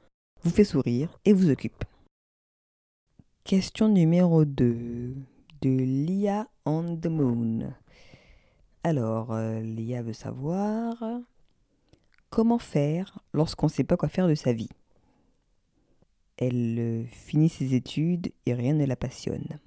vous 0.43 0.49
fait 0.49 0.63
sourire 0.63 1.19
et 1.25 1.33
vous 1.33 1.49
occupe. 1.49 1.83
Question 3.43 3.89
numéro 3.89 4.45
2 4.45 5.15
de 5.61 5.69
Lia 5.69 6.47
on 6.65 6.95
the 6.95 7.07
Moon. 7.07 7.73
Alors, 8.83 9.33
euh, 9.33 9.59
Lia 9.59 10.01
veut 10.01 10.13
savoir 10.13 10.95
comment 12.29 12.59
faire 12.59 13.19
lorsqu'on 13.33 13.67
ne 13.67 13.71
sait 13.71 13.83
pas 13.83 13.97
quoi 13.97 14.09
faire 14.09 14.27
de 14.27 14.35
sa 14.35 14.53
vie. 14.53 14.69
Elle 16.37 16.79
euh, 16.79 17.05
finit 17.05 17.49
ses 17.49 17.73
études 17.73 18.31
et 18.45 18.53
rien 18.53 18.73
ne 18.73 18.85
la 18.85 18.95
passionne. 18.95 19.59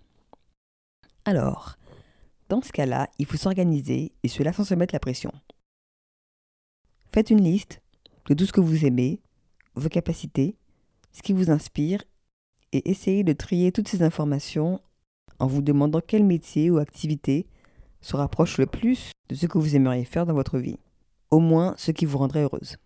Alors, 1.24 1.76
dans 2.48 2.62
ce 2.62 2.72
cas-là, 2.72 3.08
il 3.18 3.26
faut 3.26 3.36
s'organiser 3.36 4.12
et 4.22 4.28
cela 4.28 4.52
sans 4.52 4.64
se 4.64 4.74
mettre 4.74 4.94
la 4.94 5.00
pression. 5.00 5.32
Faites 7.12 7.30
une 7.30 7.42
liste 7.42 7.82
de 8.26 8.34
tout 8.34 8.46
ce 8.46 8.52
que 8.52 8.60
vous 8.60 8.86
aimez, 8.86 9.20
vos 9.74 9.88
capacités, 9.88 10.56
ce 11.12 11.22
qui 11.22 11.32
vous 11.32 11.50
inspire 11.50 12.02
et 12.72 12.90
essayez 12.90 13.22
de 13.22 13.32
trier 13.32 13.70
toutes 13.70 13.88
ces 13.88 14.02
informations 14.02 14.80
en 15.38 15.46
vous 15.46 15.62
demandant 15.62 16.00
quel 16.00 16.24
métier 16.24 16.70
ou 16.70 16.78
activité 16.78 17.46
se 18.00 18.16
rapproche 18.16 18.58
le 18.58 18.66
plus 18.66 19.12
de 19.28 19.34
ce 19.34 19.46
que 19.46 19.58
vous 19.58 19.76
aimeriez 19.76 20.04
faire 20.04 20.26
dans 20.26 20.34
votre 20.34 20.58
vie, 20.58 20.78
au 21.32 21.40
moins 21.40 21.74
ce 21.76 21.90
qui 21.90 22.04
vous 22.04 22.18
rendrait 22.18 22.42
heureuse. 22.42 22.76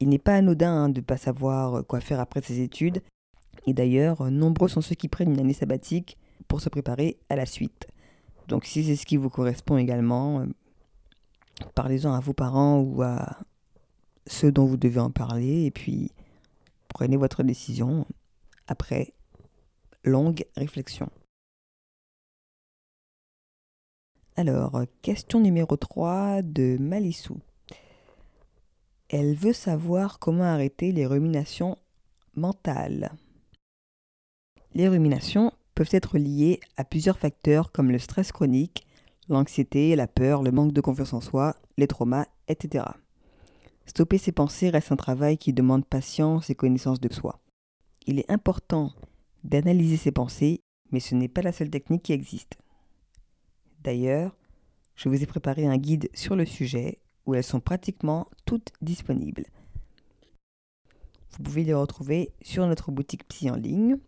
Il 0.00 0.10
n'est 0.10 0.18
pas 0.18 0.34
anodin 0.34 0.72
hein, 0.72 0.88
de 0.90 1.00
ne 1.00 1.04
pas 1.04 1.16
savoir 1.16 1.86
quoi 1.86 2.00
faire 2.00 2.20
après 2.20 2.42
ses 2.42 2.60
études, 2.60 3.00
et 3.66 3.72
d'ailleurs, 3.72 4.30
nombreux 4.30 4.68
sont 4.68 4.82
ceux 4.82 4.96
qui 4.96 5.08
prennent 5.08 5.32
une 5.32 5.40
année 5.40 5.54
sabbatique 5.54 6.18
pour 6.48 6.60
se 6.60 6.68
préparer 6.68 7.16
à 7.30 7.36
la 7.36 7.46
suite. 7.46 7.86
Donc 8.48 8.66
si 8.66 8.84
c'est 8.84 8.96
ce 8.96 9.06
qui 9.06 9.16
vous 9.16 9.30
correspond 9.30 9.78
également, 9.78 10.40
euh, 10.40 10.46
parlez-en 11.74 12.12
à 12.12 12.20
vos 12.20 12.34
parents 12.34 12.80
ou 12.80 13.02
à 13.02 13.38
ceux 14.26 14.52
dont 14.52 14.66
vous 14.66 14.76
devez 14.76 15.00
en 15.00 15.10
parler, 15.10 15.64
et 15.64 15.70
puis 15.70 16.10
prenez 16.88 17.16
votre 17.16 17.44
décision 17.44 18.06
après 18.66 19.14
longue 20.02 20.44
réflexion. 20.56 21.08
Alors, 24.36 24.82
question 25.00 25.38
numéro 25.38 25.76
3 25.76 26.42
de 26.42 26.76
Malissou. 26.80 27.38
Elle 29.08 29.36
veut 29.36 29.52
savoir 29.52 30.18
comment 30.18 30.42
arrêter 30.42 30.90
les 30.90 31.06
ruminations 31.06 31.78
mentales. 32.34 33.12
Les 34.74 34.88
ruminations 34.88 35.52
peuvent 35.76 35.92
être 35.92 36.18
liées 36.18 36.58
à 36.76 36.82
plusieurs 36.82 37.16
facteurs 37.16 37.70
comme 37.70 37.92
le 37.92 38.00
stress 38.00 38.32
chronique, 38.32 38.88
l'anxiété, 39.28 39.94
la 39.94 40.08
peur, 40.08 40.42
le 40.42 40.50
manque 40.50 40.72
de 40.72 40.80
confiance 40.80 41.12
en 41.12 41.20
soi, 41.20 41.54
les 41.76 41.86
traumas, 41.86 42.26
etc. 42.48 42.86
Stopper 43.86 44.18
ces 44.18 44.32
pensées 44.32 44.70
reste 44.70 44.90
un 44.90 44.96
travail 44.96 45.38
qui 45.38 45.52
demande 45.52 45.86
patience 45.86 46.50
et 46.50 46.56
connaissance 46.56 47.00
de 47.00 47.12
soi. 47.12 47.38
Il 48.08 48.18
est 48.18 48.28
important 48.28 48.90
d'analyser 49.44 49.96
ses 49.96 50.10
pensées, 50.10 50.60
mais 50.90 50.98
ce 50.98 51.14
n'est 51.14 51.28
pas 51.28 51.42
la 51.42 51.52
seule 51.52 51.70
technique 51.70 52.02
qui 52.02 52.12
existe. 52.12 52.58
D'ailleurs, 53.84 54.34
je 54.96 55.10
vous 55.10 55.22
ai 55.22 55.26
préparé 55.26 55.66
un 55.66 55.76
guide 55.76 56.08
sur 56.14 56.36
le 56.36 56.46
sujet 56.46 56.98
où 57.26 57.34
elles 57.34 57.44
sont 57.44 57.60
pratiquement 57.60 58.26
toutes 58.46 58.72
disponibles. 58.80 59.44
Vous 61.32 61.42
pouvez 61.42 61.64
les 61.64 61.74
retrouver 61.74 62.32
sur 62.42 62.66
notre 62.66 62.90
boutique 62.92 63.28
psy 63.28 63.50
en 63.50 63.56
ligne 63.56 63.98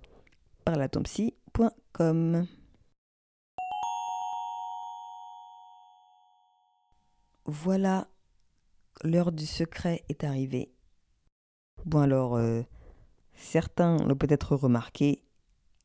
par 0.64 0.76
latompsy.com. 0.76 2.46
Voilà, 7.44 8.08
l'heure 9.04 9.30
du 9.30 9.46
secret 9.46 10.04
est 10.08 10.24
arrivée. 10.24 10.72
Bon 11.84 12.00
alors, 12.00 12.36
euh, 12.36 12.62
certains 13.34 13.98
l'ont 13.98 14.16
peut-être 14.16 14.56
remarqué 14.56 15.22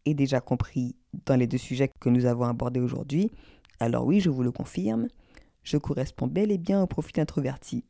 et 0.06 0.14
déjà 0.14 0.40
compris 0.40 0.96
dans 1.26 1.36
les 1.36 1.48
deux 1.48 1.58
sujets 1.58 1.92
que 2.00 2.10
nous 2.10 2.26
avons 2.26 2.46
abordés 2.46 2.80
aujourd'hui. 2.80 3.32
Alors 3.82 4.06
oui, 4.06 4.20
je 4.20 4.30
vous 4.30 4.44
le 4.44 4.52
confirme, 4.52 5.08
je 5.64 5.76
corresponds 5.76 6.28
bel 6.28 6.52
et 6.52 6.60
bien 6.60 6.84
au 6.84 6.86
profil 6.86 7.20
introverti, 7.20 7.84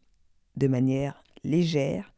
de 0.56 0.70
manière 0.70 1.22
légère, 1.44 2.14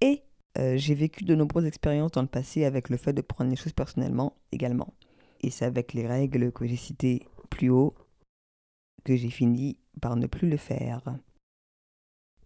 et 0.00 0.22
euh, 0.58 0.76
j'ai 0.76 0.94
vécu 0.94 1.24
de 1.24 1.34
nombreuses 1.34 1.64
expériences 1.64 2.12
dans 2.12 2.22
le 2.22 2.28
passé 2.28 2.64
avec 2.64 2.88
le 2.88 2.96
fait 2.96 3.12
de 3.12 3.22
prendre 3.22 3.50
les 3.50 3.56
choses 3.56 3.72
personnellement 3.72 4.36
également. 4.52 4.94
Et 5.40 5.50
c'est 5.50 5.64
avec 5.64 5.92
les 5.92 6.06
règles 6.06 6.52
que 6.52 6.68
j'ai 6.68 6.76
citées 6.76 7.26
plus 7.50 7.68
haut 7.68 7.96
que 9.02 9.16
j'ai 9.16 9.30
fini 9.30 9.76
par 10.00 10.14
ne 10.14 10.28
plus 10.28 10.48
le 10.48 10.56
faire. 10.56 11.02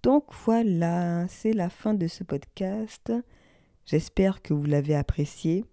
Donc 0.03 0.33
voilà, 0.47 1.29
c'est 1.29 1.53
la 1.53 1.69
fin 1.69 1.93
de 1.93 2.07
ce 2.07 2.25
podcast. 2.25 3.12
J'espère 3.85 4.40
que 4.40 4.55
vous 4.55 4.64
l'avez 4.64 4.95
apprécié 4.95 5.66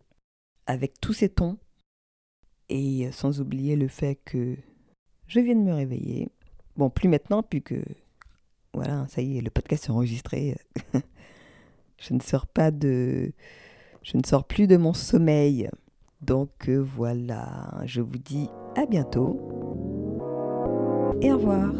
avec 0.66 1.00
tous 1.00 1.14
ces 1.14 1.30
tons 1.30 1.58
et 2.68 3.10
sans 3.14 3.40
oublier 3.40 3.78
le 3.78 3.88
fait 3.88 4.16
que 4.16 4.58
je 5.28 5.40
viens 5.40 5.56
de 5.56 5.62
me 5.62 5.74
réveiller 5.74 6.30
Bon, 6.78 6.92
plus 6.92 7.10
maintenant, 7.10 7.42
puisque 7.42 7.74
voilà, 8.74 9.08
ça 9.10 9.22
y 9.22 9.38
est, 9.38 9.42
le 9.42 9.50
podcast 9.50 9.86
est 9.86 9.90
enregistré. 9.90 10.56
je 11.98 12.14
ne 12.14 12.20
sors 12.20 12.46
pas 12.46 12.70
de. 12.70 13.32
Je 14.04 14.18
ne 14.18 14.22
sors 14.24 14.44
plus 14.44 14.68
de 14.68 14.78
mon 14.78 14.94
sommeil. 14.94 15.70
Donc 16.22 16.70
euh, 16.70 16.78
voilà, 16.78 17.82
je 17.86 18.02
vous 18.02 18.18
dis 18.18 18.48
à 18.76 18.86
bientôt 18.86 19.40
et 21.22 21.32
au 21.32 21.38
revoir. 21.38 21.74